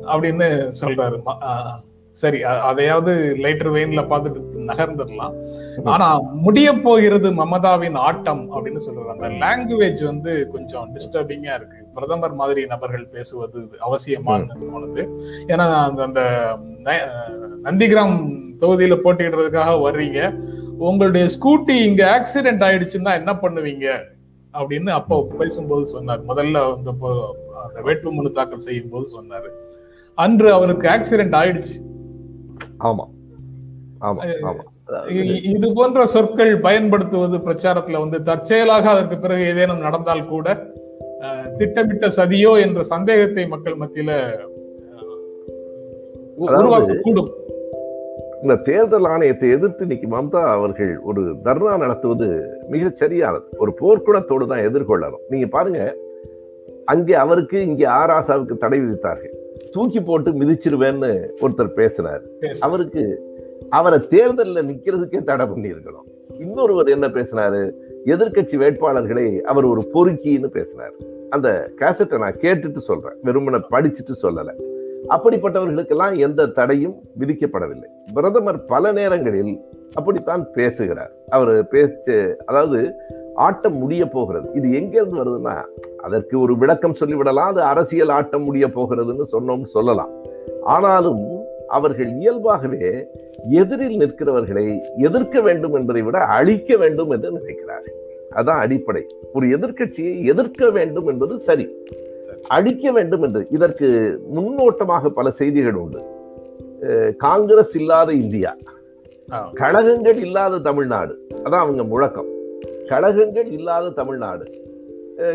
அப்படின்னு 0.06 0.72
சொல்றாரு. 0.80 1.20
ம- 1.26 1.66
சரி 2.10 2.42
அதையாவது 2.42 3.36
லைட்டர் 3.38 3.72
வெயின்ல 3.72 4.06
பார்த்துட்டு 4.06 4.40
நகர்ந்துடலாம். 4.66 5.52
ஆனா 5.84 6.20
முடிய 6.20 6.72
போகிறது 6.72 7.30
மமதாவின் 7.30 7.94
ஆட்டம் 7.94 8.52
அப்படின்னு 8.52 8.80
சொல்றாரு 8.88 9.18
அந்த 9.18 9.28
லாங்குவேஜ் 9.28 10.04
வந்து 10.04 10.48
கொஞ்சம் 10.48 10.94
டிஸ்டர்பிங்கா 10.94 11.54
இருக்கு. 11.54 11.85
பிரதமர் 11.96 12.40
மாதிரி 12.40 12.62
நபர்கள் 12.72 13.12
பேசுவது 13.14 13.60
அவசியமானு 13.86 14.58
தோணுது 14.62 15.04
ஏன்னா 15.52 15.66
அந்த 15.88 16.02
அந்த 16.08 16.22
நந்திகிராம் 17.66 18.16
தொகுதியில 18.62 18.94
போட்டியிடுறதுக்காக 19.04 19.72
வர்றீங்க. 19.86 20.20
உங்களுடைய 20.88 21.24
ஸ்கூட்டி 21.34 21.74
இங்க 21.88 22.02
ஆக்சிடென்ட் 22.18 22.62
ஆயிடுச்சுன்னா 22.66 23.12
என்ன 23.20 23.32
பண்ணுவீங்க? 23.42 23.86
அப்படின்னு 24.54 24.90
அப்போ 24.98 25.16
பேசும்போது 25.40 25.84
சொன்னார். 25.94 26.22
முதல்ல 26.30 26.62
வந்து 26.72 26.90
இப்போ 26.94 27.10
அந்த 27.64 27.80
வேட்புமனு 27.86 28.30
தாக்கல் 28.38 28.64
செய்யும் 28.68 28.92
போது 28.94 29.06
சொன்னாரு. 29.16 29.50
அன்று 30.18 30.48
அவருக்கு 30.52 30.86
ஆக்சிடென்ட் 30.94 31.36
ஆயிடுச்சு. 31.40 31.76
ஆமா. 32.88 33.04
ஆமா 34.08 34.22
ஆமா. 34.50 34.64
இது 35.52 35.66
போன்ற 35.74 36.00
சொற்கள் 36.06 36.52
பயன்படுத்துவது 36.60 37.36
பிரச்சாரத்துல 37.46 38.00
வந்து 38.02 38.18
தற்செயலாக 38.22 38.86
அதற்கு 38.90 39.16
பிறகு 39.18 39.44
ஏதேனும் 39.52 39.84
நடந்தால் 39.86 40.28
கூட 40.28 40.46
திட்டமிட்ட 41.58 42.06
சதியோ 42.16 42.52
என்ற 42.64 42.80
சந்தேகத்தை 42.92 43.44
மக்கள் 43.52 43.80
மத்தியில 43.82 44.12
உருவாக்கக்கூடும். 46.44 47.30
இந்த 48.42 48.54
தேர்தல் 48.68 49.06
ஆணையத்தை 49.12 49.46
எதிர்த்து 49.56 49.84
இன்னைக்கு 49.86 50.08
மம்தா 50.14 50.40
அவர்கள் 50.56 50.90
ஒரு 51.08 51.22
தர்ணா 51.46 51.74
நடத்துவது 51.84 52.26
மிகச் 52.72 53.00
சரியானது 53.02 53.46
ஒரு 53.62 53.72
போர்க்குணத்தோடு 53.80 54.46
தான் 54.52 54.66
எதிர்கொள்ளணும். 54.68 55.24
நீங்க 55.32 55.46
பாருங்க 55.56 55.80
அங்கே 56.92 57.14
அவருக்கு 57.24 57.58
இங்கே 57.68 57.86
ஆராசாவுக்கு 58.00 58.56
தடை 58.64 58.78
விதித்தார்கள். 58.82 59.34
தூக்கி 59.74 60.00
போட்டு 60.08 60.30
மிதிச்சிருவேன்னு 60.40 61.10
ஒருத்தர் 61.44 61.76
பேசினார் 61.80 62.22
பேசு. 62.42 62.60
அவருக்கு 62.66 63.04
அவரை 63.78 63.98
தேர்தல்ல 64.14 64.62
நிக்கிறதுக்கே 64.70 65.22
தடை 65.30 65.46
பண்ணி 65.52 65.68
இருக்கணும் 65.74 66.06
இன்னொருவர் 66.44 66.94
என்ன 66.94 67.06
பேசினாரு 67.16 67.62
எதிர்க்கட்சி 68.06 68.56
வேட்பாளர்களை 68.56 69.40
அவர் 69.40 69.64
ஒரு 69.64 69.90
பொறுக்கின்னு 69.94 70.46
பேசினார். 70.46 70.92
அந்த 71.30 71.70
கேசட்டை 71.80 72.18
நான் 72.18 72.34
கேட்டுட்டு 72.34 72.76
சொல்றேன். 72.76 73.14
வெறுமனை 73.24 73.60
படிச்சுட்டு 73.70 74.12
சொல்லலை. 74.22 74.52
அப்படிப்பட்டவர்களுக்கெல்லாம் 75.08 76.18
எந்த 76.18 76.46
தடையும் 76.46 76.94
விதிக்கப்படவில்லை. 77.18 77.86
பிரதமர் 78.14 78.64
பல 78.64 78.92
நேரங்களில் 78.92 79.60
அப்படித்தான் 79.94 80.52
பேசுகிறார். 80.52 81.12
அவர் 81.28 81.68
பேச்சு 81.68 82.36
அதாவது 82.46 82.92
ஆட்டம் 83.34 83.76
முடிய 83.76 84.06
போகிறது. 84.06 84.50
இது 84.52 84.68
எங்கேருந்து 84.80 85.16
வருதுன்னா 85.16 85.64
அதற்கு 85.96 86.40
ஒரு 86.40 86.58
விளக்கம் 86.58 86.94
சொல்லிவிடலாம். 87.00 87.46
அது 87.50 87.62
அரசியல் 87.62 88.08
ஆட்டம் 88.08 88.42
முடிய 88.42 88.66
போகிறதுன்னு 88.66 89.24
சொன்னோம்னு 89.32 89.64
சொல்லலாம். 89.64 90.08
ஆனாலும் 90.62 91.35
அவர்கள் 91.66 92.12
இயல்பாகவே 92.12 93.06
எதிரில் 93.50 93.98
நிற்கிறவர்களை 93.98 94.78
எதிர்க்க 94.96 95.40
வேண்டும் 95.40 95.74
என்பதை 95.74 96.02
விட 96.02 96.18
அழிக்க 96.18 96.76
வேண்டும் 96.76 97.10
என்று 97.10 97.38
நினைக்கிறார்கள். 97.38 97.94
அதான் 98.34 98.58
அடிப்படை. 98.58 99.06
ஒரு 99.32 99.48
எதிர்க்கட்சியை 99.48 100.24
எதிர்க்க 100.24 100.70
வேண்டும் 100.70 101.06
என்பது 101.06 101.38
சரி. 101.38 101.70
அழிக்க 102.48 102.92
வேண்டும் 102.92 103.22
என்று. 103.22 103.46
இதற்கு 103.50 104.18
முன்னோட்டமாக 104.28 105.08
பல 105.08 105.30
செய்திகள் 105.30 105.74
உண்டு. 105.74 106.02
காங்கிரஸ் 107.16 107.76
இல்லாத 107.76 108.12
இந்தியா. 108.12 108.56
கழகங்கள் 109.54 110.16
இல்லாத 110.16 110.58
தமிழ்நாடு. 110.58 111.26
அதான் 111.30 111.58
அவங்க 111.58 111.84
முழக்கம். 111.84 112.26
கழகங்கள் 112.86 113.46
இல்லாத 113.46 113.90
தமிழ்நாடு. 113.90 114.74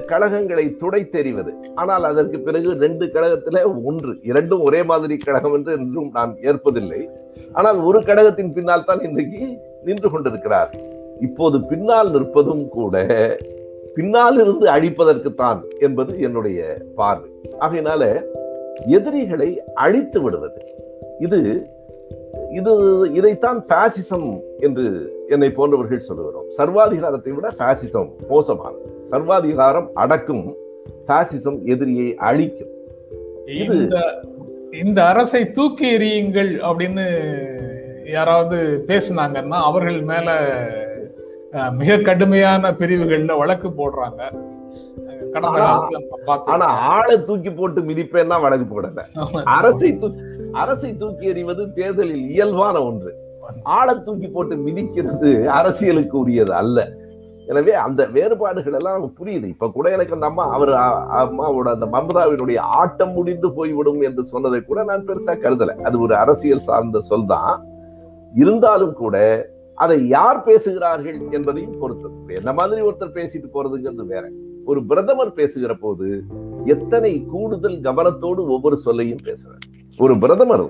கழகங்களை 0.10 0.66
துடை 0.82 1.02
தெரிவது 1.16 1.52
ஆனால் 1.82 2.04
அதற்கு 2.10 2.38
பிறகு 2.48 2.70
ரெண்டு 2.84 3.06
கழகத்துல 3.16 3.64
ஒன்று. 3.90 4.14
இரண்டும் 4.30 4.64
ஒரே 4.68 4.82
மாதிரி 4.92 5.16
கழகம் 5.18 5.56
என்று 5.58 5.72
என்றும் 5.80 6.10
நான் 6.18 6.34
ஏற்பதில்லை. 6.50 7.02
ஆனால் 7.60 7.80
ஒரு 7.90 8.00
கழகத்தின் 8.10 8.54
பின்னால் 8.58 8.88
தான் 8.90 9.02
இன்றைக்கு 9.08 9.42
நின்று 9.88 10.10
கொண்டிருக்கிறார். 10.14 10.72
இப்போது 11.28 11.58
பின்னால் 11.72 12.12
நிற்பதும் 12.16 12.64
கூட 12.78 13.06
பின்னால் 13.98 14.38
இருந்து 14.44 14.66
அழிப்பதற்குத்தான் 14.76 15.60
என்பது 15.86 16.12
என்னுடைய 16.28 16.60
பார்வை. 17.00 17.30
ஆகையினால 17.66 18.04
எதிரிகளை 18.98 19.50
அழித்து 19.86 20.20
விடுவது. 20.22 20.60
இது 21.26 21.40
இது 22.60 22.72
இதைத்தான் 23.20 23.60
பாசிசம் 23.72 24.30
என்று 24.68 24.86
என்னை 25.32 25.52
போன்றவர்கள் 25.52 26.00
சொல்லுகிறோம். 26.00 26.50
சர்வாதிகாரத்தை 26.58 27.30
விட 27.30 27.48
பாசிசம் 27.48 28.10
மோசமானது. 28.28 28.98
சர்வாதிகாரம் 29.02 29.92
அடக்கும் 29.94 30.56
பாசிசம் 31.08 31.64
எதிரியை 31.64 32.16
அழிக்கும். 32.16 32.68
இது- 33.46 34.06
இந்த 34.82 35.08
அரசை 35.08 35.52
தூக்கி 35.52 35.98
எறியுங்கள் 35.98 36.60
அப்படின்னு 36.60 37.30
யாராவது 38.10 38.84
பேசுனாங்கன்னா 38.88 39.50
அவர்கள் 39.50 40.02
மேல 40.02 40.60
மிக 41.72 41.98
கடுமையான 41.98 42.72
பிரிவுகள்ல 42.72 43.38
வழக்கு 43.38 43.70
போடுறாங்க. 43.70 44.50
ஆனா- 46.48 46.62
ஆளை 46.62 47.24
தூக்கி 47.24 47.52
போட்டு 47.52 47.82
மிதிப்பேன்னா 47.82 48.42
வழக்கு 48.42 48.82
போடல. 48.82 49.04
அரசை 49.44 50.00
அரசை 50.52 50.98
தூக்கி 50.98 51.26
எறிவது 51.26 51.74
தேர்தலில் 51.74 52.30
இயல்பான 52.30 52.84
ஒன்று. 52.84 53.21
ஆளை 53.64 53.94
தூக்கி 54.04 54.28
போட்டு 54.28 54.56
மிதிக்கிறது 54.56 55.32
அரசியலுக்கு 55.46 56.18
உரியது 56.20 56.54
அல்ல. 56.54 56.88
எனவே 57.46 57.74
அந்த 57.74 58.02
வேறுபாடுகள் 58.06 58.76
எல்லாம் 58.80 58.96
நமக்கு 58.98 59.20
புரியுது. 59.22 59.46
இப்ப 59.46 59.70
கூட 59.70 59.92
எனக்கு 59.92 60.14
அந்த 60.14 60.26
அம்மா 60.26 60.44
அவர் 60.58 60.72
அம்மாவோட 61.22 61.68
அந்த 61.76 61.86
மமதாவினுடைய 61.86 62.60
ஆட்டம் 62.80 63.14
முடிந்து 63.14 63.54
போய்விடும் 63.54 64.02
என்று 64.02 64.24
சொன்னதை 64.26 64.60
கூட 64.62 64.84
நான் 64.84 65.08
பெருசா 65.08 65.36
கருதல. 65.46 65.76
அது 65.88 66.00
ஒரு 66.00 66.16
அரசியல் 66.16 66.66
சார்ந்த 66.68 67.02
சொல் 67.02 67.26
தான். 67.26 67.66
இருந்தாலும் 68.34 68.94
கூட 68.94 69.18
அதை 69.76 70.08
யார் 70.08 70.44
பேசுகிறார்கள் 70.44 71.20
என்பதையும் 71.32 71.78
பொறுத்தது. 71.80 72.16
என்ன 72.40 72.54
மாதிரி 72.54 72.82
ஒருத்தர் 72.82 73.18
பேசிட்டு 73.20 73.48
போறதுங்கிறது 73.54 74.06
வேற. 74.06 74.26
ஒரு 74.66 74.86
பிரதமர் 74.86 75.34
பேசுகிற 75.34 75.74
போது 75.74 76.08
எத்தனை 76.66 77.26
கூடுதல் 77.34 77.80
கவனத்தோடு 77.88 78.42
ஒவ்வொரு 78.56 78.78
சொல்லையும் 78.78 79.24
பேசுறார். 79.26 79.64
ஒரு 80.00 80.14
பிரதமர் 80.18 80.66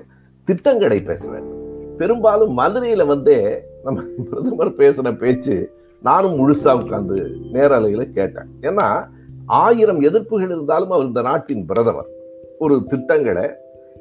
திட்டங்களை 0.48 1.00
பேச 1.02 1.22
வேண்டும் 1.30 1.61
பெரும்பாலும் 1.98 2.58
மதுரையில 2.58 3.06
வந்தே 3.06 3.64
நம்ம 3.84 4.02
பிரதமர் 4.30 4.70
பேசின 4.70 5.18
பேச்சு 5.18 5.72
நானும் 6.00 6.36
முழுசா 6.38 6.82
உட்கார்ந்து 6.82 7.16
நேரலையில 7.52 8.12
கேட்டேன். 8.12 8.48
ஏன்னா 8.60 9.06
ஆயிரம் 9.46 10.00
எதிர்ப்புகள் 10.00 10.52
இருந்தாலும் 10.54 10.90
அவர் 10.90 11.06
இந்த 11.06 11.22
நாட்டின் 11.22 11.66
பிரதமர். 11.66 12.10
ஒரு 12.58 12.84
திட்டங்களை 12.88 13.46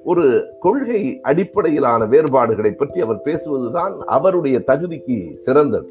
ஒரு 0.04 0.46
கொள்கை 0.60 1.20
அடிப்படையிலான 1.22 2.06
வேறுபாடுகளை 2.06 2.72
பற்றி 2.72 3.02
அவர் 3.02 3.20
பேசுவதுதான் 3.26 4.00
அவருடைய 4.06 4.64
தகுதிக்கு 4.68 5.34
சிறந்தது. 5.36 5.90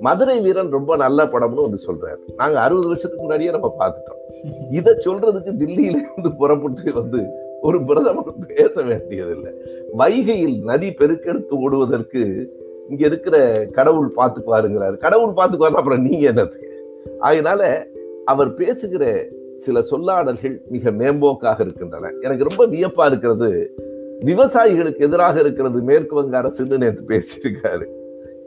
மதுரை 0.00 0.40
வீரன் 0.40 0.70
ரொம்ப 0.70 0.96
நல்ல 0.96 1.24
படம்னு 1.24 1.66
வந்து 1.66 1.80
சொல்றாரு. 1.86 2.20
நாங்க 2.36 2.60
அறுபது 2.60 2.86
வருஷத்துக்கு 2.86 3.24
முன்னாடியே 3.24 3.50
நம்ம 3.50 3.74
பார்த்துட்டோம். 3.78 4.22
இதை 4.70 4.92
சொல்றதுக்கு 5.06 5.52
தில்லியில 5.62 6.00
இருந்து 6.04 6.32
புறப்பட்டு 6.36 6.92
வந்து 6.94 7.20
ஒரு 7.62 7.84
பிரதமர் 7.84 8.34
பேச 8.46 8.82
வேண்டியதில்லை. 8.82 9.52
வைகையில் 9.98 10.64
நதி 10.64 10.88
பெருக்கெடுத்து 10.88 11.50
ஓடுவதற்கு 11.50 12.50
இங்க 12.88 13.06
இருக்கிற 13.06 13.66
கடவுள் 13.72 14.12
பார்த்துக்குவாருங்கிறாரு. 14.16 14.96
கடவுள் 14.96 15.32
பார்த்துக்குவாரு 15.32 15.74
அப்புறம் 15.74 16.02
நீங்க 16.02 16.32
என்னது? 16.32 16.54
அதனால 17.18 17.86
அவர் 18.24 18.54
பேசுகிற 18.54 19.26
சில 19.56 19.80
சொல்லாடல்கள் 19.80 20.60
மிக 20.68 20.90
மேம்போக்காக 20.90 21.60
இருக்கின்றன. 21.60 22.12
எனக்கு 22.20 22.44
ரொம்ப 22.44 22.76
வியப்பா 22.76 23.06
இருக்கிறது. 23.06 23.74
விவசாயிகளுக்கு 24.20 24.98
எதிராக 24.98 25.40
இருக்கிறது 25.40 25.80
மேற்கு 25.80 26.14
வங்க 26.14 26.42
அரசுன்னு 26.42 26.76
நேற்று 26.76 27.02
பேசியிருக்காரு. 27.08 27.86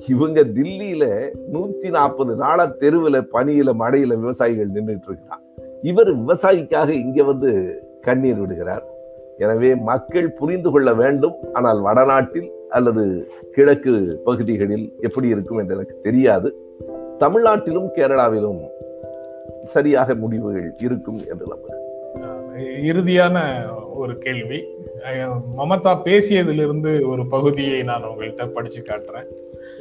இவங்க 0.07 0.43
தில்லியில 0.43 1.29
நூத்தி 1.53 1.89
நாற்பது 1.89 2.35
நாளா 2.35 2.65
தெருவில் 2.65 3.29
பனியில 3.33 3.73
மழையில 3.79 4.07
விவசாயிகள் 4.07 4.69
நின்றுட்டு 4.69 5.07
இருக்கிறான். 5.07 5.41
இவர் 5.81 6.17
விவசாயிக்காக 6.17 6.89
இங்க 6.89 7.23
வந்து 7.23 7.81
கண்ணீர் 8.01 8.37
விடுகிறார். 8.37 8.90
எனவே 9.45 9.69
மக்கள் 9.91 10.29
புரிந்து 10.39 10.69
கொள்ள 10.71 10.89
வேண்டும். 11.01 11.35
ஆனால் 11.53 11.79
வடநாட்டில் 11.87 12.49
அல்லது 12.69 13.03
கிழக்கு 13.55 13.93
பகுதிகளில் 14.25 14.85
எப்படி 15.07 15.27
இருக்கும் 15.33 15.59
என்று 15.61 15.75
எனக்கு 15.77 15.95
தெரியாது. 16.07 16.49
தமிழ்நாட்டிலும் 17.19 17.89
கேரளாவிலும் 17.97 18.61
சரியாக 19.75 20.15
முடிவுகள் 20.23 20.69
இருக்கும் 20.87 21.19
என்று 21.31 21.45
நம்புகிறேன். 21.51 21.80
இறுதியான 22.83 23.65
ஒரு 23.93 24.17
கேள்வி. 24.17 24.63
மமதா 25.57 26.01
பேசியதிலிருந்து 26.05 27.07
ஒரு 27.07 27.27
பகுதியை 27.27 27.83
நான் 27.83 28.03
உங்கள்கிட்ட 28.03 28.47
படிச்சு 28.47 28.81
காட்டுறேன். 28.81 29.25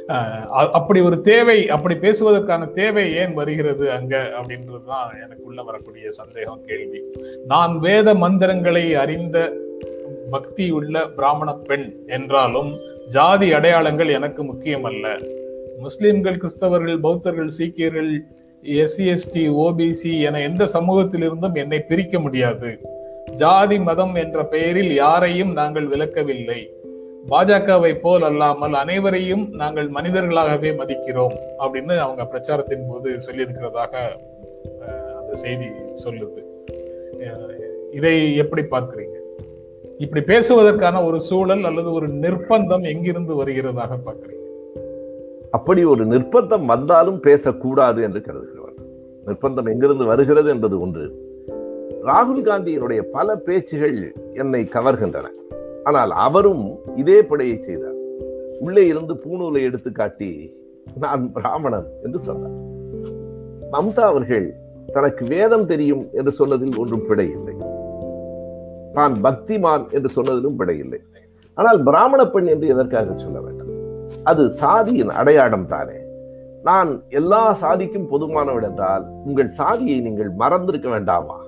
அ- 0.09 0.69
அப்படி 0.71 0.99
ஒரு 0.99 1.21
தேவை 1.21 1.69
அப்படி 1.69 1.95
பேசுவதற்கான 1.95 2.71
தேவை 2.71 3.13
ஏன் 3.13 3.33
வருகிறது 3.33 3.91
அங்க 3.91 4.31
அப்படின்றது 4.41 4.83
தான் 4.85 5.15
எனக்கு 5.23 5.43
உள்ள 5.43 5.63
வரக்கூடிய 5.63 6.11
சந்தேகம் 6.11 6.61
கேள்வி. 6.65 7.03
நான் 7.47 7.79
வேத 7.79 8.15
மந்திரங்களை 8.15 8.95
அறிந்த 8.95 9.53
பக்தி 10.29 10.71
உள்ள 10.71 11.07
பிராமண 11.07 11.53
பெண் 11.53 11.95
என்றாலும் 12.07 12.77
ஜாதி 13.07 13.53
அடையாளங்கள் 13.53 14.07
எனக்கு 14.07 14.43
முக்கியமல்ல. 14.43 15.29
முஸ்லிம்கள் 15.77 16.37
கிறிஸ்தவர்கள் 16.37 16.99
பௌத்தர்கள் 16.99 17.47
சீக்கியர்கள் 17.47 18.23
எஸ்சி 18.63 19.05
எஸ்டி 19.13 19.43
ஓபிசி 19.63 20.21
என 20.21 20.41
எந்த 20.41 20.63
சமூகத்திலிருந்தும் 20.73 21.53
என்னை 21.53 21.79
பிரிக்க 21.79 22.19
முடியாது. 22.19 22.79
ஜாதி 23.35 23.79
மதம் 23.79 24.15
என்ற 24.15 24.45
பெயரில் 24.45 24.93
யாரையும் 24.93 25.51
நாங்கள் 25.53 25.87
விலக்கவில்லை 25.87 26.59
பாஜகவை 27.29 27.93
போல் 27.93 28.21
அல்லாமல் 28.21 28.73
அனைவரையும் 28.73 29.49
நாங்கள் 29.51 29.89
மனிதர்களாகவே 29.89 30.69
மதிக்கிறோம் 30.81 31.35
அப்படின்னு 31.59 31.97
அவங்க 31.97 32.25
பிரச்சாரத்தின் 32.25 32.87
போது 32.89 33.17
சொல்லியிருக்கிறதாக 33.25 33.93
அந்த 35.19 35.33
செய்தி 35.33 35.65
சொல்லுது. 36.05 36.41
இதை 37.91 38.35
எப்படி 38.35 38.61
பார்க்கிறீங்க? 38.61 39.17
இப்படி 39.97 40.25
பேசுவதற்கான 40.25 41.05
ஒரு 41.05 41.21
சூழல் 41.21 41.63
அல்லது 41.63 41.93
ஒரு 41.93 42.07
நிர்பந்தம் 42.07 42.83
எங்கிருந்து 42.83 43.43
வருகிறதாக 43.43 43.97
பார்க்கிறீங்க? 44.05 44.47
அப்படி 45.51 45.83
ஒரு 45.83 46.05
நிர்பந்தம் 46.05 46.65
வந்தாலும் 46.65 47.19
பேசக்கூடாது 47.19 48.01
என்று 48.01 48.19
கருதுகிறவர். 48.19 48.77
நிர்பந்தம் 49.25 49.69
எங்கிருந்து 49.71 50.05
வருகிறது 50.05 50.49
என்பது 50.49 50.79
ஒன்று. 50.79 51.05
ராகுல் 52.05 52.45
காந்தியினுடைய 52.45 53.01
பல 53.11 53.35
பேச்சுகள் 53.35 53.97
என்னை 54.33 54.61
கவர்கின்றன. 54.65 55.27
ஆனால் 55.83 56.11
அவரும் 56.11 56.63
இதே 56.95 57.21
பிழையை 57.21 57.61
செய்தார். 57.61 57.97
உள்ளே 58.59 58.87
இருந்து 58.87 59.13
பூணூலை 59.13 59.61
எடுத்து 59.61 59.91
காட்டி 59.91 60.57
நான் 60.99 61.31
பிராமணன் 61.31 61.89
என்று 62.03 62.19
சொன்னார். 62.19 62.57
மம்தா 63.71 64.05
அவர்கள் 64.05 64.47
தனக்கு 64.93 65.25
வேதம் 65.25 65.65
தெரியும் 65.65 66.07
என்று 66.11 66.31
சொன்னதில் 66.31 66.77
ஒன்றும் 66.77 67.05
பிழை 67.07 67.27
இல்லை. 67.31 67.55
தான் 68.93 69.13
பக்திமான் 69.23 69.85
என்று 69.91 70.09
சொன்னதிலும் 70.09 70.55
பிழை 70.55 70.77
இல்லை. 70.77 70.99
ஆனால் 71.53 71.83
பிராமண 71.83 72.21
பெண் 72.27 72.47
என்று 72.47 72.67
எதற்காக 72.67 73.13
சொல்ல 73.15 73.39
வேண்டும்? 73.41 73.60
அது 74.23 74.49
சாதியின் 74.49 75.09
அடையாளம் 75.09 75.67
தானே. 75.67 75.99
நான் 76.63 77.03
எல்லா 77.09 77.53
சாதிக்கும் 77.53 78.09
பொதுமானவள் 78.11 78.63
என்றால் 78.63 79.05
உங்கள் 79.25 79.47
சாதியை 79.47 79.99
நீங்கள் 79.99 80.31
மறந்திருக்க 80.31 80.89
வேண்டாமா? 80.89 81.43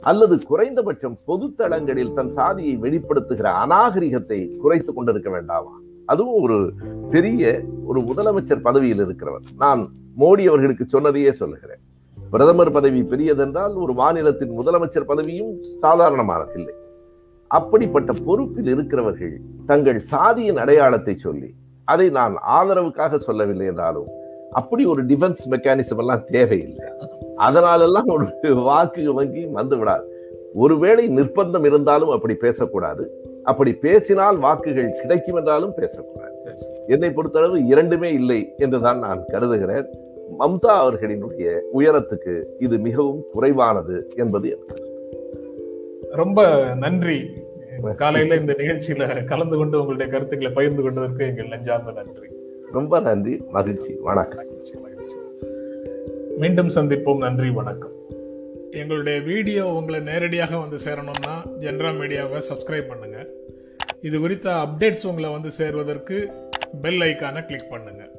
அல்லது 0.00 0.38
குறைந்தபட்சம் 0.46 1.18
பொதுத்தளங்களில் 1.26 2.12
தன் 2.12 2.30
சாதியை 2.30 2.76
வெளிப்படுத்துகிற 2.76 3.48
அநாகரிகத்தை 3.64 4.56
குறைத்துக் 4.56 4.96
கொண்டிருக்க 4.96 5.30
வேண்டாமா? 5.30 5.80
அதுவும் 6.06 6.42
ஒரு 6.42 6.72
பெரிய 7.10 7.62
ஒரு 7.84 8.00
முதலமைச்சர் 8.00 8.60
பதவியில் 8.60 9.06
இருக்கிறவர். 9.06 9.44
நான் 9.56 9.88
மோடி 10.18 10.44
அவர்களுக்கு 10.44 10.84
சொன்னதையே 10.86 11.32
சொல்லுகிறேன். 11.32 11.80
பிரதமர் 12.30 12.70
பதவி 12.70 13.00
பெரியதென்றால் 13.02 13.74
ஒரு 13.74 13.92
மாநிலத்தின் 13.92 14.58
முதலமைச்சர் 14.58 15.06
பதவியும் 15.06 15.52
சாதாரணமானதில்லை 15.82 16.74
அப்படிப்பட்ட 17.46 18.12
பொறுப்பில் 18.24 18.66
இருக்கிறவர்கள் 18.66 19.40
தங்கள் 19.66 20.00
சாதியின் 20.00 20.56
அடையாளத்தை 20.56 21.16
சொல்லி 21.16 21.54
அதை 21.92 22.06
நான் 22.18 22.34
ஆதரவுக்காக 22.58 23.20
சொல்லவில்லை 23.26 23.66
என்றாலும் 23.72 24.08
அப்படி 24.60 24.82
ஒரு 24.92 25.02
டிஃபென்ஸ் 25.10 25.42
மெக்கானிசம் 25.50 26.00
எல்லாம் 26.02 26.24
தேவையில்லை. 26.36 26.86
அதனாலெல்லாம் 27.46 28.08
ஒரு 28.14 28.26
வாக்கு 28.68 29.02
வங்கி 29.18 29.42
வந்து 29.58 29.76
விடாது 29.76 30.06
ஒருவேளை 30.64 31.04
நிர்பந்தம் 31.16 31.66
இருந்தாலும் 31.70 32.12
அப்படி 32.16 32.34
பேசக்கூடாது. 32.44 33.04
அப்படி 33.42 33.72
பேசினால் 33.84 34.38
வாக்குகள் 34.44 34.96
கிடைக்கும் 35.00 35.38
என்றாலும் 35.40 35.74
பேசக்கூடாது. 35.80 36.36
என்னை 36.86 37.10
பொறுத்தளவு 37.16 37.58
இரண்டுமே 37.72 38.10
இல்லை 38.20 38.40
என்றுதான் 38.56 39.02
நான் 39.06 39.20
கருதுகிறேன். 39.32 39.88
மம்தா 40.40 40.72
அவர்களினுடைய 40.82 41.44
உயரத்துக்கு 41.78 42.34
இது 42.58 42.76
மிகவும் 42.86 43.20
குறைவானது 43.32 43.98
என்பது 44.16 44.50
ரொம்ப 46.20 46.40
நன்றி. 46.84 47.18
காலையில 47.82 48.34
இந்த 48.34 48.52
நிகழ்ச்சியில 48.52 49.24
கலந்து 49.24 49.56
கொண்டு 49.56 49.80
உங்களுடைய 49.80 50.12
கருத்துக்களை 50.12 50.54
பகிர்ந்து 50.54 50.82
கொண்டதற்கு 50.82 51.26
எங்கள் 51.26 51.48
நெஞ்சார்ந்த 51.48 51.92
நன்றி. 51.92 52.28
ரொம்ப 52.72 53.00
நன்றி. 53.00 53.42
மகிழ்ச்சி. 53.50 53.94
வணக்கம். 54.00 54.46
மீண்டும் 56.38 56.68
சந்திப்போம். 56.68 57.16
நன்றி 57.16 57.50
வணக்கம். 57.50 57.96
எங்களுடைய 58.70 59.20
வீடியோ 59.20 59.66
உங்களை 59.66 60.00
நேரடியாக 60.00 60.58
வந்து 60.58 60.76
சேரணும்னா 60.76 61.50
ஜென்ரா 61.58 61.90
மீடியாவை 61.90 62.40
சப்ஸ்கிரைப் 62.54 62.88
பண்ணுங்க. 62.88 63.26
இது 64.00 64.20
குறித்த 64.20 64.50
அப்டேட்ஸ் 64.50 65.06
உங்களை 65.06 65.30
வந்து 65.30 65.50
சேர்வதற்கு 65.50 66.30
பெல் 66.82 67.00
ஐக்கானை 67.00 67.46
கிளிக் 67.46 67.70
பண்ணுங்க. 67.70 68.17